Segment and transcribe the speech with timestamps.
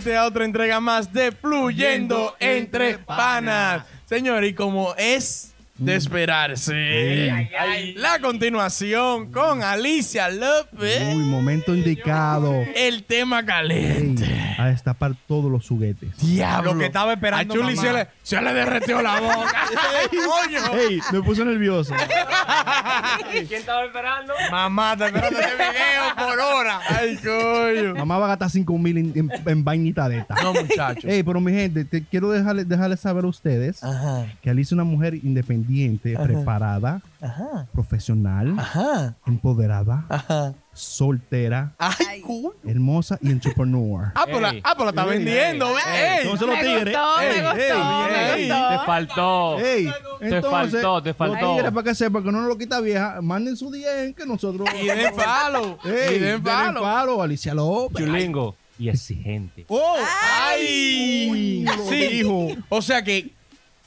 [0.03, 3.85] gente a otra entrega más de Fluyendo entre Panas.
[4.05, 7.49] Señor, y como es de esperarse,
[7.97, 12.53] la continuación con Alicia López, Uy, momento indicado.
[12.75, 14.27] el tema caliente.
[14.59, 16.17] A destapar todos los juguetes.
[16.19, 16.73] Diablo.
[16.75, 17.89] Lo que estaba esperando A Chuli mamá.
[17.89, 19.53] se le, se le derretió la boca.
[20.11, 20.75] Coño.
[20.79, 21.95] Ey, me puse nervioso.
[23.31, 24.33] ¿Quién estaba esperando?
[24.51, 26.81] Mamá, está esperando este video por hora.
[26.89, 27.95] Ay, coño.
[27.97, 30.35] Mamá va a gastar 5 mil en, en, en vainita de esta.
[30.43, 31.07] No, muchacho.
[31.09, 34.27] Ey, pero mi gente, te quiero dejarles dejarles saber a ustedes Ajá.
[34.43, 37.67] que Alicia es una mujer independiente, preparada, Ajá.
[37.73, 39.15] profesional, Ajá.
[39.27, 40.55] empoderada, Ajá.
[40.75, 42.55] Soltera, Ay, cool.
[42.67, 44.13] hermosa y entrepreneur.
[44.15, 45.69] Ah, pues la, ah, pues la está Ey, vendiendo.
[45.69, 46.15] ey, ve.
[46.15, 46.19] Ey.
[46.23, 46.85] Entonces los Me tigres.
[46.97, 48.69] gustó, me ey, gustó, ey, me ey, gustó.
[48.71, 49.59] Te faltó.
[49.61, 49.89] ey.
[50.21, 51.35] Te faltó, te faltó.
[51.47, 54.25] Los tigres, para que sepan que no nos lo quita vieja, manden su DM que
[54.27, 54.69] nosotros.
[54.81, 55.79] Y den follow.
[55.85, 56.83] Ey, Y den follow.
[56.85, 58.05] follow, Alicia López.
[58.07, 59.67] Chulingo y exigente.
[59.69, 59.97] ¡Oh!
[60.23, 61.29] Ay.
[61.31, 62.09] Uy, Sí.
[62.09, 62.49] dijo.
[62.69, 63.31] O sea que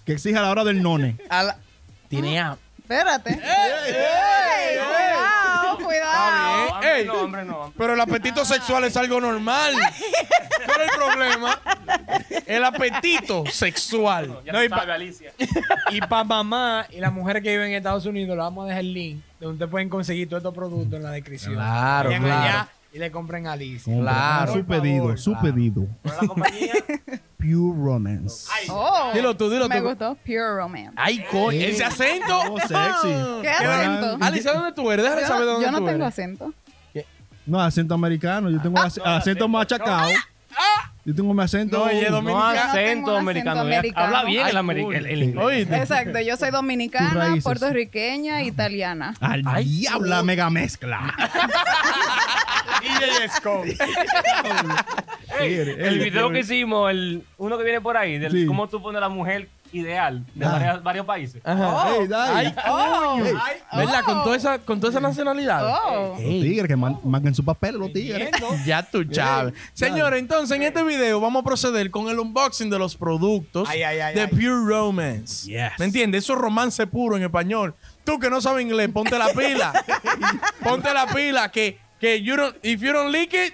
[0.06, 1.17] Que exige a la hora del none.
[1.30, 1.58] a la-
[2.09, 2.61] tiene hambre.
[2.80, 3.31] Espérate.
[3.31, 3.39] ey,
[3.95, 4.78] Ey,
[6.83, 7.05] Ey.
[7.05, 7.73] no, no.
[7.77, 9.73] Pero el apetito sexual es algo normal.
[10.65, 11.59] ¿Cuál es el problema?
[12.45, 14.39] El apetito sexual.
[14.45, 15.33] Ya No, no, y pa- sabe, Alicia.
[15.91, 18.81] Y para mamá y las mujeres que viven en Estados Unidos, le vamos a dejar
[18.81, 21.53] el link de donde pueden conseguir todos estos productos en la descripción.
[21.55, 22.41] Claro, Vayan claro.
[22.43, 23.93] allá y le compren a Alicia.
[23.99, 24.53] Claro.
[24.53, 25.45] Su pedido, favor, su claro.
[25.53, 25.87] pedido.
[26.03, 26.73] Pero la compañía.
[27.37, 28.47] Pure Romance.
[28.69, 29.83] Oh, Dilo tú, dilo me tú.
[29.89, 30.15] gustó.
[30.25, 30.93] Pure Romance.
[30.95, 31.59] Ay, coño.
[31.59, 32.39] Ese acento.
[32.50, 33.13] Oh, sexy.
[33.44, 34.17] ¿Qué acento?
[34.19, 35.03] Alicia, ¿dónde tú eres?
[35.03, 36.07] Déjame Yo, saber dónde yo no tú tengo eres.
[36.07, 36.53] acento.
[37.45, 38.50] No, acento americano.
[38.50, 40.09] Yo tengo ac- acento machacado.
[41.03, 41.78] Yo tengo mi acento.
[41.78, 42.72] No, ella es No dominicana.
[42.72, 43.59] acento americano.
[43.95, 45.45] Habla bien Ay, el, el, el inglés.
[45.45, 45.75] Oíste.
[45.78, 49.13] Exacto, yo soy dominicana, puertorriqueña, italiana.
[49.19, 51.13] Al Ay, diablo, la mega mezcla.
[55.39, 58.45] Tigre, el ey, video que hicimos, el, uno que viene por ahí, de Sí.
[58.45, 60.50] cómo tú pones la mujer ideal de Ah.
[60.52, 61.41] varias- varios países.
[61.46, 61.96] Ajá.
[61.96, 62.46] Ey, dai.
[62.47, 63.34] Ay, Oh, Ey,
[63.78, 64.03] ¿Verdad?
[64.06, 65.66] Con toda esa, con toda esa nacionalidad.
[65.66, 66.09] oh.
[66.12, 68.30] Los tigres que man- marquen su papel, los tigres.
[68.66, 69.53] Ya tú, Chávez.
[69.74, 73.84] Señores, entonces en este video vamos a proceder con el unboxing de los productos Ay,
[73.84, 74.28] ay, ay, de ay.
[74.28, 75.47] Pure Romance.
[75.50, 75.72] Yes.
[75.78, 76.24] ¿Me entiendes?
[76.24, 77.74] Eso es romance puro en español.
[78.03, 79.74] Tú que no sabes inglés, ponte la pila.
[80.63, 83.53] ponte la pila que, que you don't, if you don't lick it,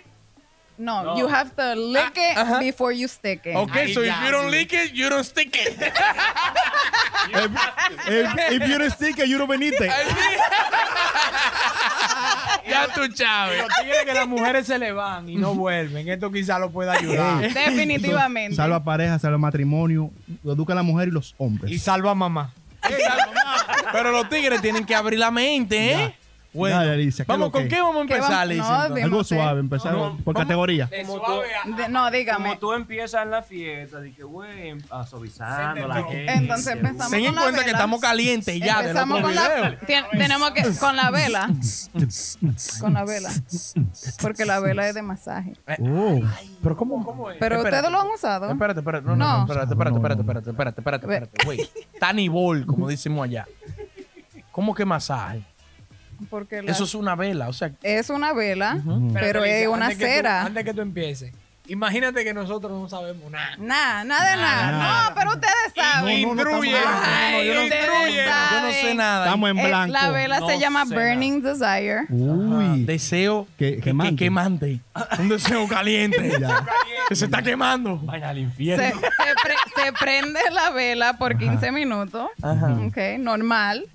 [0.77, 1.17] No, No.
[1.17, 2.59] you have to lick it ajá.
[2.59, 3.55] before you stick it.
[3.55, 4.51] okay, Ay, so if ya, you don't sí.
[4.51, 5.77] lick it, you don't stick it.
[8.07, 9.77] If, if you're a sticker, you don't venite.
[12.67, 13.59] ya tú, Chávez.
[13.61, 16.07] Los tigres que las mujeres se le van y no vuelven.
[16.09, 17.41] Esto quizá lo pueda ayudar.
[17.53, 18.55] Definitivamente.
[18.55, 20.09] Salva pareja, salva matrimonio,
[20.43, 21.71] educa a la mujer y los hombres.
[21.71, 22.53] Y salva a mamá.
[23.91, 26.15] Pero los tigres tienen que abrir la mente, ¿eh?
[26.53, 27.69] Bueno, Dale, Alicia, ¿qué vamos, lo ¿con que?
[27.69, 28.63] qué vamos a ¿Qué empezar, vamos- Alicia?
[28.63, 28.95] no, entonces?
[28.95, 29.35] de- Algo no sé.
[29.35, 30.89] suave, empezar No, por categoría.
[31.07, 31.31] Como tú,
[31.77, 32.43] De- no, dígame.
[32.49, 36.33] como tú empiezas en la fiesta, que, güey, a suavizando a la gente.
[36.33, 37.77] Entonces empezamos Ten en con la cuenta que vela.
[37.77, 39.79] estamos calientes ya Empezamos con la.
[39.87, 41.49] Tien- tenemos que con la vela.
[42.81, 43.29] con la vela.
[44.21, 45.53] Porque la vela es de masaje.
[45.79, 46.19] Oh,
[46.61, 47.37] Pero ¿cómo, cómo es?
[47.39, 47.77] Pero Espérate.
[47.77, 48.51] ustedes lo han usado.
[48.51, 49.37] Espérate, espérate, no, no, No.
[49.37, 51.69] no, espérate, espérate, espérate, espérate, espérate, espérate, espérate, güey.
[51.97, 53.47] Tanibol, como decimos allá.
[54.51, 55.43] ¿Cómo que masaje?
[56.29, 59.11] Porque la- Eso es una vela, o sea, es una vela, Ujú.
[59.13, 60.41] pero Alicia, es una antes que tú- cera.
[60.45, 61.33] antes que tú empieces,
[61.67, 63.55] imagínate que nosotros no sabemos nada.
[63.57, 64.71] Nada, nada de nada.
[64.71, 65.09] nada.
[65.09, 66.21] No, pero ustedes saben.
[66.23, 69.25] no, no, No, no, yo no, yo no sé nada.
[69.25, 69.93] estamos en blanco.
[69.93, 72.01] la vela No se llama Burning Desire.
[72.09, 74.11] Uy, Deseo Que- que, quemante.
[74.15, 74.79] que quemante.
[75.19, 76.31] Un deseo caliente.
[76.41, 76.65] Ya.
[77.09, 77.97] que se está quemando.
[78.03, 78.99] Vaya al Se, infierno.
[79.01, 82.29] se pre- se prende la vela por 15 minutos.
[82.41, 82.73] Ajá.
[82.87, 83.85] Ok, normal.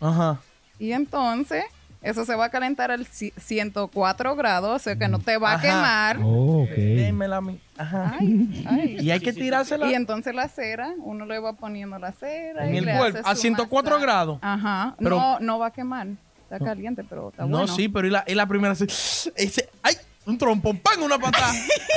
[0.00, 0.38] Ajá.
[0.78, 1.64] Y entonces,
[2.02, 5.52] eso se va a calentar al ci- 104 grados, o sea que no te va
[5.52, 5.62] a Ajá.
[5.62, 6.18] quemar.
[6.22, 6.70] Oh, ok.
[6.70, 7.60] Démela a mí.
[7.76, 8.16] Ajá.
[8.20, 8.96] Ay, ay.
[9.00, 12.66] Y hay que tirársela Y entonces la cera, uno le va poniendo la cera.
[12.68, 14.02] en y el le cuerpo hace a su 104 masaje.
[14.06, 14.38] grados.
[14.42, 14.94] Ajá.
[14.98, 16.06] Pero- no, no va a quemar.
[16.50, 17.74] Está caliente, pero está No, bueno.
[17.74, 18.86] sí, pero y la, y la primera se-
[19.36, 19.94] ese, ay,
[20.28, 21.52] un trompón, pan, una patada.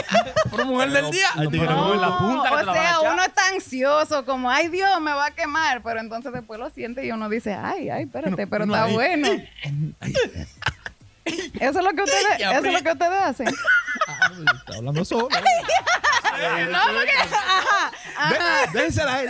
[0.51, 1.27] Pero mujer del día.
[1.35, 1.93] Ay, tigre, No, no.
[1.93, 3.13] en la punta que te o la a sea, echar.
[3.13, 7.05] uno está ansioso, como, ay Dios, me va a quemar, pero entonces después lo siente
[7.05, 9.27] y uno dice, ay, ay, espérate, pero no, está ahí- bueno.
[11.23, 13.47] Eso es lo que ustedes, eso es lo que ustedes hacen.
[13.47, 15.29] Está hablando solo.
[16.71, 17.35] No, porque.
[17.35, 17.91] Ajá.
[18.73, 19.29] Dé- Dénsela a él.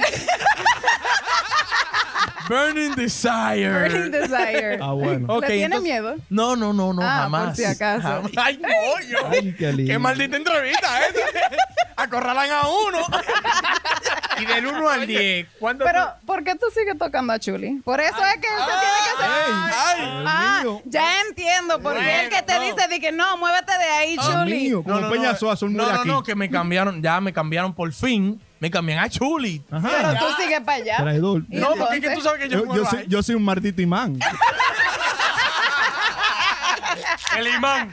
[2.48, 3.70] Burning Desire.
[3.90, 4.80] Burning Desire.
[4.82, 5.34] Ah, bueno.
[5.34, 6.16] Ok, ¿Le tiene entonces- miedo?
[6.30, 7.46] No, no, no, no, Ah, jamás.
[7.48, 8.02] por si acaso.
[8.08, 8.32] Jamás.
[8.38, 9.18] Ay, coño.
[9.32, 9.92] Ay, qué lindo.
[9.94, 11.22] Qué maldita entrevista esta.
[11.98, 12.98] Acorralan a uno.
[14.40, 17.76] Y del 1 al 10, ¿cuánto Pero, ¿por qué tú sigues tocando a Chuli?
[17.84, 19.32] Por eso es que él se tiene que hacer.
[20.26, 20.62] Ay.
[20.64, 21.80] Dios Ah, ya entiendo.
[21.80, 24.52] Porque el que te dice de que no, muévete de ahí, Dios Chuli.
[24.52, 26.08] mío, como Peña Soa, son no, no, aquí.
[26.08, 28.42] no, que me cambiaron, ya me cambiaron por fin.
[28.62, 29.62] Me cambian a Chuli.
[29.69, 30.18] Pero Ajá.
[30.19, 30.98] tú sigues para allá.
[30.98, 31.44] Traidor.
[31.50, 33.06] No, porque es que tú sabes que yo, Yo, soy, ahí.
[33.10, 34.18] yo soy un maldito imán.
[37.38, 37.92] el imán.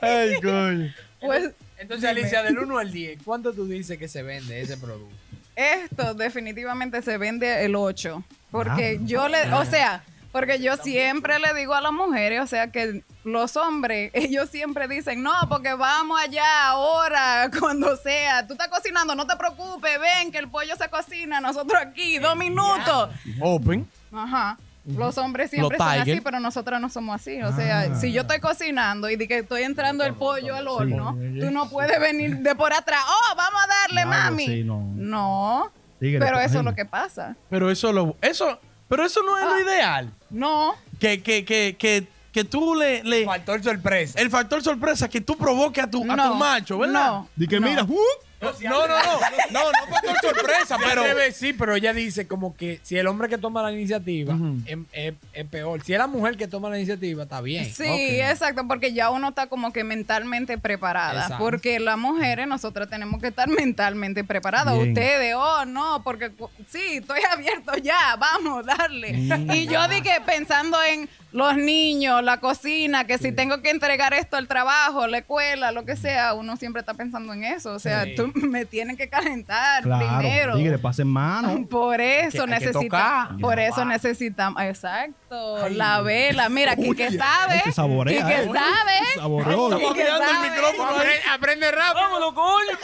[0.00, 0.92] Ay, coño.
[1.20, 5.14] Pues Entonces, Alicia, del 1 al 10, ¿cuánto tú dices que se vende ese producto?
[5.54, 8.24] esto definitivamente se vende el 8.
[8.50, 10.02] Porque yo le, o sea,
[10.32, 14.88] porque yo siempre le digo a las mujeres, o sea, que los hombres, ellos siempre
[14.88, 18.46] dicen, no, porque vamos allá ahora, cuando sea.
[18.46, 22.34] Tú estás cocinando, no te preocupes, ven que el pollo se cocina, nosotros aquí, dos
[22.36, 23.10] minutos.
[23.40, 23.86] Open.
[24.10, 24.58] Ajá.
[24.84, 27.40] Los hombres siempre Los son así, pero nosotras no somos así.
[27.42, 31.16] O sea, si yo estoy cocinando y de que estoy entrando el pollo al horno,
[31.38, 33.04] tú no puedes venir de por atrás.
[33.06, 34.46] Oh, vamos a darle, Claro, mami.
[34.46, 35.70] sí, no.
[36.00, 37.36] Pero eso es lo que pasa.
[37.48, 38.58] Pero eso lo, eso,
[38.92, 39.60] pero eso no es lo Ah.
[39.62, 40.12] ideal.
[40.28, 40.74] No.
[41.00, 44.20] Que, que, que, que, que tú le, le Factor sorpresa.
[44.20, 46.28] el factor sorpresa que tú provoques a tu, a no.
[46.32, 47.06] tu macho, ¿verdad?
[47.06, 47.28] No.
[47.34, 47.66] Di que no.
[47.68, 47.96] mira, uh,
[48.42, 52.80] No, no, no, no, no, no factor sorpresa, Pero sí, pero ella dice como que
[52.82, 54.56] si el hombre que toma la iniciativa Ujú.
[54.66, 55.82] es, es- es peor.
[55.84, 57.64] Si es la mujer que toma la iniciativa, está bien.
[57.72, 57.84] Sí,
[58.20, 61.22] exacto, porque ya uno está como que mentalmente preparada.
[61.22, 61.44] Exacto.
[61.44, 64.74] Porque las mujeres, nosotras tenemos que estar mentalmente preparadas.
[64.74, 64.88] Bien.
[64.88, 69.10] Ustedes, oh, no, porque cu- sí, estoy abierto ya, vamos, darle.
[69.54, 74.36] Y yo dije, pensando en los niños, la cocina, que si tengo que entregar esto
[74.36, 77.72] al trabajo, la escuela, lo que sea, uno siempre está pensando en eso.
[77.72, 78.14] O sea, Sí.
[78.14, 80.18] tú me tienes que calentar claro.
[80.18, 80.56] primero.
[80.56, 81.66] Tigre, pasen mano.
[81.68, 86.48] Por eso que necesitamos, por eso necesitamos, exacto, la vela.
[86.48, 88.44] Mira, Uy, sabe, ay, se saborea, Quique eh.
[88.52, 89.72] sabe, Saboreó.
[89.72, 90.50] Estamos mirando el sabe.
[90.50, 90.90] micrófono.
[90.90, 91.94] Aprende, aprende rápido.
[92.02, 92.78] Vámonos, coño.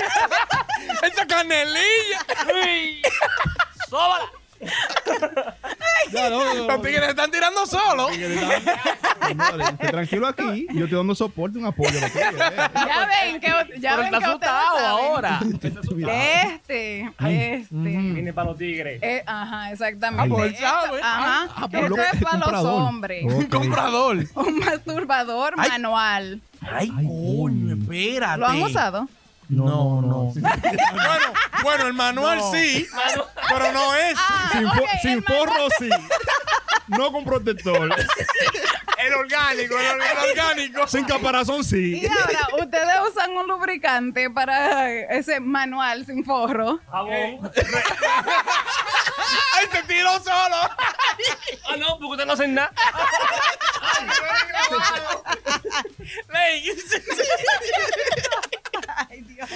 [1.03, 2.19] Esa canelilla.
[3.89, 4.25] Sóbala.
[6.13, 6.67] Ya, no, no, no.
[6.67, 7.67] Los tigres están tirando
[9.73, 10.67] esté tranquilo aquí.
[10.73, 11.91] Yo estoy dando soporte, un apoyo.
[11.99, 12.11] eh.
[12.75, 14.87] ya ven que, ya Pero ven está que ustedes asustado saben.
[14.87, 15.41] ahora.
[16.59, 17.69] Este, este.
[17.79, 19.01] Viene para los tigres.
[19.03, 20.25] Eh, ajá, exactamente.
[20.25, 21.01] Ah, pues, Esto- sabe.
[21.03, 21.49] Ajá.
[21.55, 22.83] Ah, pues, Esto lo- es para los comprador.
[22.83, 23.25] hombres.
[23.25, 23.33] Ok.
[23.33, 24.17] Un comprador.
[24.35, 25.69] Un masturbador Ay.
[25.71, 26.41] manual.
[26.61, 27.75] Ay, Ay, coño, coño.
[27.83, 28.39] espérate.
[28.41, 29.09] ¿Lo han usado?
[29.49, 30.33] No, no.
[30.35, 32.87] bueno, bueno, el manual sí,
[33.49, 34.15] pero no es.
[34.19, 34.51] Ah,
[35.01, 35.89] Sin, fo- forro, sí.
[36.89, 37.91] No con protector.
[38.99, 40.87] El orgánico, el, el orgánico.
[40.89, 42.01] Sin caparazón, sí.
[42.03, 46.81] Y ahora, ustedes usan un lubricante para ese manual sin forro.
[46.91, 47.51] Jabón.
[49.55, 50.57] ¡Ay, se tiró solo!
[50.57, 52.73] Ah, no, porque ustedes no hacen nada.
[56.29, 56.71] Ley.
[59.11, 59.49] Ay, Dios.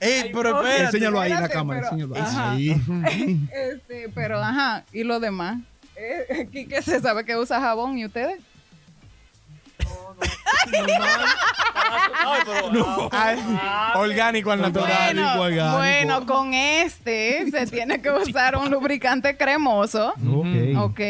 [0.00, 0.84] Ey, pero espérate.
[0.84, 1.80] Enséñalo ahí en la cámara.
[1.90, 2.52] pero- Enséñalo ajá.
[2.52, 2.76] ahí.
[3.52, 5.58] Este, pero ajá, ¿y lo demás?
[5.96, 8.40] Eh, Quique se sabe que usa jabón y ustedes.
[13.10, 13.38] Ay,
[13.94, 15.14] orgánico al natural.
[15.14, 15.76] Bueno, orgánico.
[15.76, 20.12] bueno, con este se tiene que usar un lubricante cremoso.
[20.12, 20.46] Ok.
[20.76, 21.00] Ok,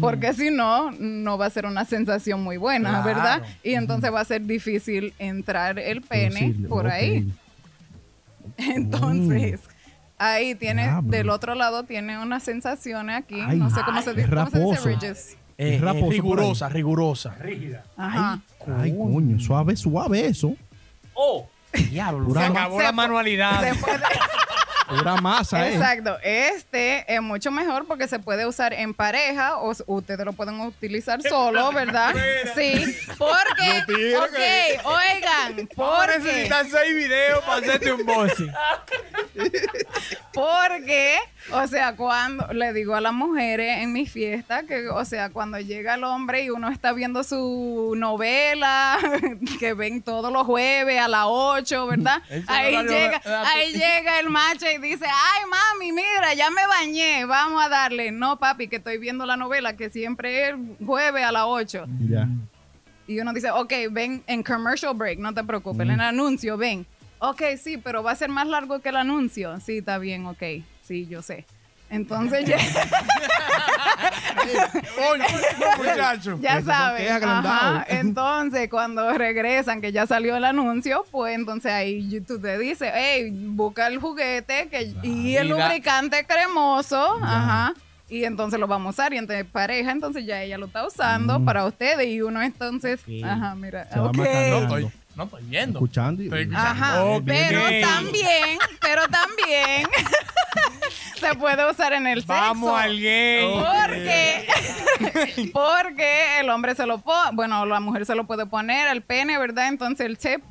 [0.00, 3.04] porque si no, no va a ser una sensación muy buena, Claro.
[3.04, 3.42] ¿verdad?
[3.62, 7.28] Y entonces va a ser difícil entrar el pene por ahí.
[8.56, 9.60] Entonces,
[10.18, 11.10] ahí tiene, Diablo.
[11.10, 14.50] del otro lado tiene unas sensaciones aquí, Ay, no sé cómo se, ay, dice, ¿cómo
[14.50, 15.36] se dice ridges?
[15.62, 17.34] Eh, Es raposo eh, por rigurosa, rigurosa.
[17.38, 17.84] Rígida.
[17.96, 18.40] Ajá.
[18.80, 19.38] Ay, coño.
[19.40, 20.54] Suave, suave eso.
[21.14, 21.48] Oh.
[21.90, 22.26] Diablo.
[22.28, 23.60] Pura, Se acabó Se la manualidad.
[23.62, 23.98] Se puede-
[24.88, 25.74] pura masa, eh.
[25.74, 26.18] Exacto.
[26.22, 31.22] Este es mucho mejor porque se puede usar en pareja o ustedes lo pueden utilizar
[31.28, 32.14] solo, ¿verdad?
[32.54, 32.94] Sí.
[33.16, 38.50] Porque, ok, oigan, Vamos a porque, necesitar seis videos para hacerte un bossy.
[40.32, 41.16] porque,
[41.52, 45.58] o sea, cuando le digo a las mujeres en mi fiesta que, o sea, cuando
[45.58, 48.98] llega el hombre y uno está viendo su novela,
[49.58, 52.22] que ven todos los jueves a las 8, ¿verdad?
[52.46, 57.62] Ahí llega, ahí llega el macho y dice, ay mami, mira, ya me bañé, vamos
[57.64, 58.10] a darle.
[58.10, 61.86] No, papi, que estoy viendo la novela, que siempre es jueves a las 8.
[62.08, 62.28] Ya.
[63.06, 66.86] Y uno dice, ok, ven en commercial break, no te preocupes, en el anuncio, ven.
[67.24, 69.60] Ok, sí, pero va a ser más largo que el anuncio.
[69.60, 70.42] Sí, está bien, ok.
[70.82, 71.46] Sí, yo sé.
[71.88, 72.56] Entonces no,
[75.78, 76.38] muchacho.
[76.40, 77.84] Ya han Ajá.
[77.88, 83.30] Entonces, cuando regresan, que ya salió el anuncio, pues entonces ahí tú te dices, hey,
[83.30, 87.18] busca el juguete que, y el lubricante cremoso.
[87.22, 87.74] Ajá.
[88.08, 91.38] Y entonces lo vamos a usar y entre pareja, entonces ya ella lo está usando
[91.38, 91.44] Mm.
[91.44, 94.90] para ustedes y uno entonces, ajá, mira, Se va ok.
[95.14, 95.78] No estoy, estoy viendo.
[95.78, 96.22] Escuchando.
[96.22, 96.70] y- Estoy escuchando.
[96.70, 99.86] Ajá, pero también, pero también
[101.20, 102.32] se puede usar en el sexo.
[102.34, 103.64] Vamos al game.
[103.86, 109.02] Porque, porque el hombre se lo pone, bueno, la mujer se lo puede poner, el
[109.02, 109.68] pene, ¿verdad?
[109.68, 110.42] Entonces el chip,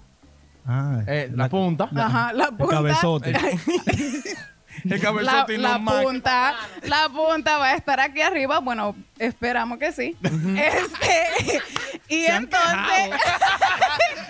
[0.68, 1.90] Ah, Eh, la punta.
[1.96, 3.34] ajá, la el punta, cabezote.
[4.84, 6.04] El la, la no más.
[6.04, 10.16] punta, la punta va a estar aquí arriba, bueno, esperamos que sí.
[10.24, 11.62] Este,
[12.08, 13.10] y entonces,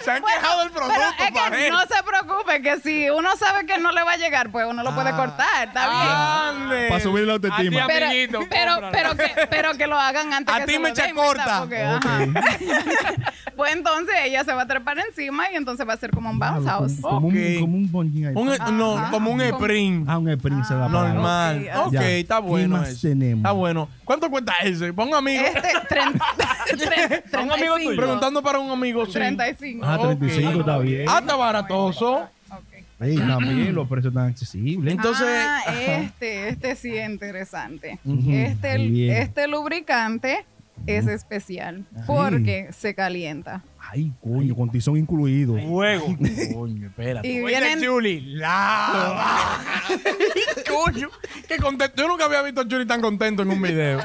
[0.04, 3.66] Se han quejado del producto, pero es que no se preocupe que si uno sabe
[3.66, 6.64] que no le va a llegar, pues uno lo puede cortar, está bien.
[6.64, 6.88] Ande.
[6.90, 7.86] Para subir la autoestima.
[7.88, 11.14] Pero, amiguito, pero, que, pero que lo hagan antes A que ti se me echa
[11.14, 11.60] corta.
[11.60, 12.20] Porque, ajá.
[13.56, 16.40] pues entonces ella se va a trepar encima y entonces va a ser como un
[16.40, 16.94] bounce house.
[17.02, 18.34] Como, un, como un bungee ahí.
[18.36, 19.12] Un- no, Ajá.
[19.12, 20.10] como un sprint.
[20.10, 21.70] Ah, un sprint se va para Normal.
[21.86, 22.10] Ok, Ya.
[22.10, 23.08] está ¿Qué bueno más eso.
[23.08, 23.38] tenemos?
[23.40, 23.90] Está bueno.
[24.04, 24.92] ¿Cuánto cuesta ese?
[24.94, 25.44] Pon amigo.
[25.44, 26.10] Este, tren,
[26.78, 27.78] tren- Un amigo 35.
[27.84, 27.96] tuyo.
[27.98, 29.06] Preguntando para un amigo.
[29.06, 29.12] sí.
[29.14, 29.86] 35.
[29.86, 30.06] Ah, Ok.
[30.20, 31.06] 35 está bien.
[31.08, 32.16] Ah, está baratoso.
[32.52, 32.62] Ok.
[33.00, 34.94] Ey, también los precios tan accesibles.
[34.94, 38.00] Entonces, ah, este, este sí es interesante.
[38.06, 40.46] Ujú, Este, ahí este lubricante
[40.88, 43.64] es especial porque se calienta.
[43.80, 45.58] Ay, coño, con tizón incluido.
[45.58, 46.16] Fuego.
[46.54, 47.28] Coño, espérate.
[47.28, 49.60] Y vienen, Julie, lava.
[50.68, 51.10] Coño,
[51.48, 52.02] qué contento.
[52.02, 54.00] Yo nunca había visto a Churi tan contento en un video.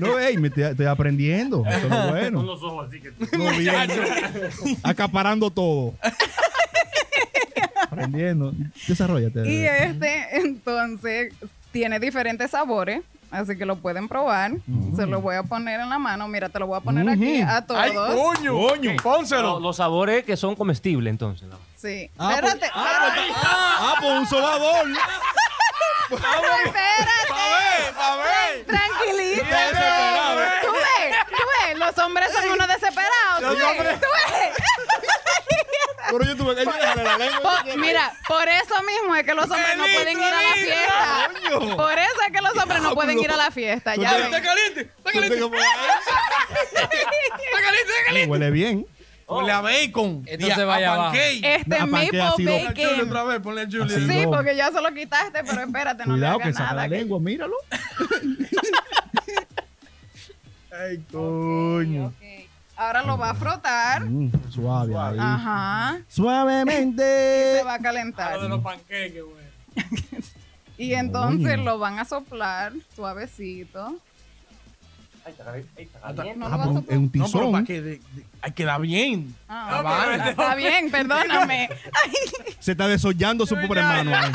[0.00, 1.64] No, ey, me estoy, estoy aprendiendo.
[1.66, 2.42] Eso es lo bueno.
[2.42, 3.74] los ojos así que No, bien.
[4.82, 5.94] Acaparando todo.
[7.82, 8.52] Aprendiendo.
[8.86, 9.50] Desarrollate.
[9.50, 11.32] Y este, entonces,
[11.72, 13.02] tiene diferentes sabores.
[13.30, 14.52] Así que lo pueden probar.
[14.96, 16.26] Se lo voy a poner en la mano.
[16.28, 17.80] Mira, te lo voy a poner aquí a todos.
[17.80, 18.52] Ay, coño.
[18.54, 18.96] Coño.
[19.02, 19.42] Pónselo.
[19.54, 21.48] Los, los sabores que son comestibles, entonces.
[21.48, 21.56] ¿no?
[21.76, 22.10] Sí.
[22.18, 22.58] Ah, espérate.
[22.58, 24.86] pues- ah, pues un sobador.
[26.10, 27.92] espérate.
[27.96, 28.66] Pa' ver.
[28.66, 29.44] Tranquilízate.
[29.44, 30.40] desesperado.
[30.62, 31.78] Tú ves, tú ves.
[31.78, 33.38] Los hombres son unos desesperados.
[33.38, 34.52] Tú Los ves, hombres- tú ves.
[36.10, 37.40] Pero yo tuve que ayudarle la lengua.
[37.64, 41.30] Po- mira, por eso mismo es que los hombres no pueden ir a la fiesta.
[41.58, 41.76] Coño.
[41.76, 43.94] Por eso es que los hombres no pueden ir a la fiesta.
[43.96, 44.24] Ya ven.
[44.26, 44.80] Está caliente.
[44.80, 45.36] Está caliente.
[45.36, 45.56] Está caliente.
[47.84, 48.30] Está caliente.
[48.30, 48.86] Huele bien.
[49.26, 50.24] Ponle a bacon.
[50.26, 51.14] Esto y a- se va a allá abajo.
[51.16, 52.52] Este No, ¿para qué maple sido?
[52.52, 53.08] Ponle bacon.
[53.08, 53.40] otra vez.
[53.40, 53.62] Ponle.
[53.62, 54.08] Así.
[54.08, 56.82] Sí, porque ya se lo quitaste, pero espérate, no Cuidado le que hagas saca nada.
[56.82, 57.54] la lengua, míralo.
[60.72, 62.12] Ay, coño.
[62.80, 64.04] Ahora lo va a frotar.
[64.06, 65.16] Mm, suave ahí.
[65.20, 65.98] Ajá.
[66.08, 67.62] Se Suavemente.
[67.66, 68.36] va a calentar.
[68.36, 69.44] Lo de los panqueques, güey.
[70.78, 71.64] Y entonces Coño.
[71.64, 73.96] lo van a soplar suavecito.
[75.26, 75.52] Ay, está.
[75.52, 76.38] Ay, está caliente.
[76.40, 77.52] No Ah, lo va a pues, es un No, pero tizón.
[77.52, 79.36] para que de- de- hay que dar bien.
[79.46, 79.84] Ah, ok.
[79.84, 80.30] vaina.
[80.30, 81.68] Está bien, perdóname.
[82.02, 82.12] Ay,
[82.60, 84.16] Se está desollando su pobre hermano.
[84.16, 84.32] ahí.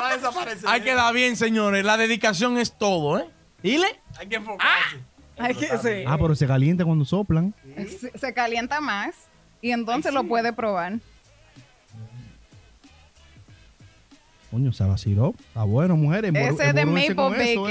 [0.00, 0.66] Va a desaparecer.
[0.70, 1.84] Hay que dar bien, señores.
[1.84, 3.28] La dedicación es todo, ¿eh?
[3.62, 4.00] ¿Ile?
[4.18, 5.00] Hay que enfocarse.
[5.42, 6.04] Ay, que sí.
[6.06, 7.54] Ah, pero se calienta cuando soplan.
[7.76, 9.14] Se, se calienta más
[9.60, 10.94] y entonces lo puede probar.
[14.50, 15.34] Coño, se vaciló.
[15.48, 16.30] Está bueno, mujeres.
[16.34, 17.70] Ese Embor- de maple bacon.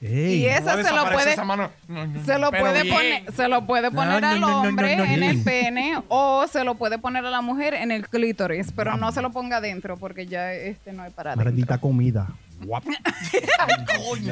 [0.00, 0.42] Ey.
[0.42, 1.70] Y esa se lo puede, Esa mano.
[1.88, 4.94] No, no, se lo puede poner, se lo puede poner No, al no, no, hombre
[4.96, 8.06] no, no, en el pene o se lo puede poner a la mujer en el
[8.06, 11.34] clítoris, pero no se lo ponga adentro porque ya este no es para.
[11.34, 12.28] Maldita comida.
[12.60, 12.84] Guap.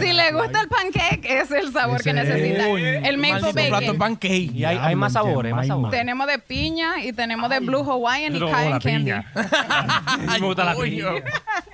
[0.00, 2.28] Si le gusta el pancake, es el sabor que Ese es.
[2.28, 2.64] necesita.
[2.68, 3.98] Coño, El maple Maldito plato de bacon.
[3.98, 4.50] pancake.
[4.54, 5.90] Y hay, hay más Diablo, sabores, más.
[5.90, 8.98] Tenemos de piña y tenemos de blue Hawaiian y cotton la candy.
[9.12, 9.32] piña.
[10.30, 11.06] me gusta la piña.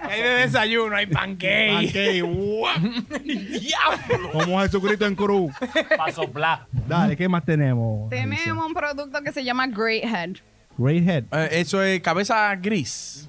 [0.03, 1.73] Hay de desayuno, hay pancake.
[1.73, 2.79] Pancake, guap.
[4.33, 5.53] Como Jesucristo en cruz.
[5.97, 6.67] Para soplar.
[6.73, 8.09] Dale, ¿qué más tenemos?
[8.11, 10.37] Tenemos un producto que se llama Great Head.
[10.79, 11.25] Great Head.
[11.33, 13.29] Eh, eso es cabeza gris.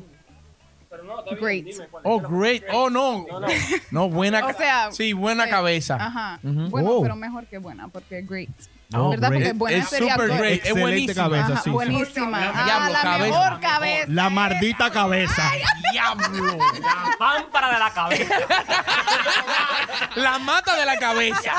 [1.39, 1.67] Great.
[2.03, 2.63] Oh, great.
[2.71, 3.25] Oh, no.
[3.91, 4.39] No, buena.
[4.43, 5.95] O ca- sea, sí, buena eh, cabeza.
[5.95, 6.39] Ajá.
[6.43, 6.69] Ujú.
[6.69, 7.01] Bueno, Oh.
[7.01, 8.49] pero mejor que buena, porque es great.
[8.93, 9.29] Oh, ¿Verdad?
[9.29, 9.43] great.
[9.43, 10.37] Porque buena Es sería super good.
[10.37, 10.51] great.
[10.51, 11.23] Es Excelente buenísima.
[11.23, 11.69] cabeza, Ajá, sí, sí.
[11.69, 12.51] buenísima.
[12.53, 13.39] Ah, Diablo, la cabeza.
[13.39, 14.05] mejor cabeza.
[14.09, 15.51] La maldita cabeza.
[15.93, 16.57] Diablo.
[16.81, 18.35] La pámpara de la cabeza.
[20.15, 21.51] La mata de la cabeza.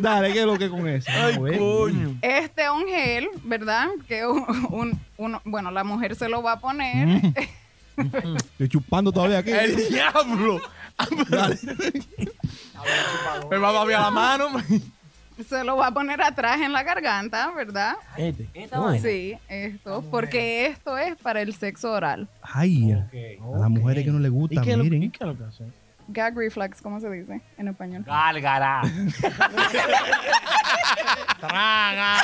[0.00, 1.10] Dale, ¿qué es lo que con eso?
[1.12, 2.16] Ay, coño.
[2.22, 3.86] Este es un gel, ¿verdad?
[4.08, 7.20] Que un, un- uno- bueno, la mujer se lo va a poner.
[7.96, 9.50] Estoy chupando todavía aquí.
[9.50, 10.60] El diablo.
[11.28, 11.58] Dale.
[13.50, 14.48] Me va a babear la mano.
[15.48, 17.94] se lo va a poner atrás en la garganta, ¿verdad?
[18.16, 18.48] Este.
[18.54, 19.02] Esta vaina.
[19.02, 22.28] Sí, esto, porque esto es para el sexo oral.
[22.42, 25.02] Ay, a las mujeres que no les gusta, ¿Y qué es lo- miren.
[25.04, 25.64] y qué es lo que hace?
[26.08, 28.02] gag reflex, ¿cómo se dice en español?
[28.04, 28.82] Gálgara.
[31.40, 32.16] Traga.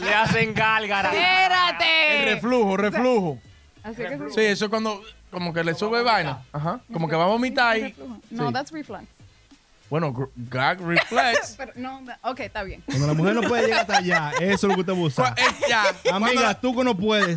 [0.00, 1.10] Le hacen gálgara.
[1.10, 2.24] El ¡Espérate!
[2.34, 3.38] reflujo, reflujo.
[3.82, 6.42] Así que Sí, eso es cuando como que le sube vaina.
[6.52, 6.80] Ajá.
[6.92, 7.94] Como que va a vomitar y...
[8.30, 8.52] No, Sí.
[8.52, 9.04] that's reflex.
[9.90, 11.54] Bueno, gr- gag reflex.
[11.58, 12.82] Pero no, da- ok, está bien.
[12.86, 15.34] Cuando la mujer no puede llegar hasta allá, eso es lo que usted busca.
[15.34, 16.14] Cu- eh, ya.
[16.14, 17.36] Amiga, tú que no puedes,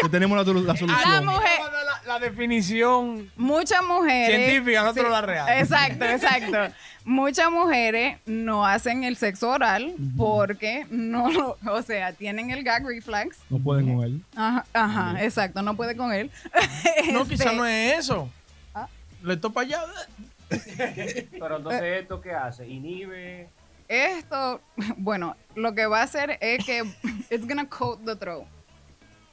[0.00, 1.26] que tenemos la, la La solución.
[1.26, 1.60] mujer,
[2.06, 3.30] La, la definición.
[3.36, 4.36] muchas mujeres.
[4.46, 5.48] Científica, nosotros la real.
[5.58, 6.74] Exacto, exacto.
[7.08, 12.84] Muchas mujeres no hacen el sexo oral porque no, lo- o sea, tienen el gag
[12.84, 13.38] reflex.
[13.48, 14.22] No pueden con él.
[14.34, 16.32] Ajá, ajá, exacto, no puede con él.
[17.12, 18.28] No, Este, quizá no es eso.
[18.74, 18.88] Ah.
[19.22, 19.82] Le topa allá.
[20.48, 22.68] Pero entonces, ¿esto qué hace?
[22.68, 23.48] Inhibe.
[23.88, 24.60] Esto,
[24.96, 26.80] bueno, lo que va a hacer es que
[27.30, 28.44] it's gonna coat the throat.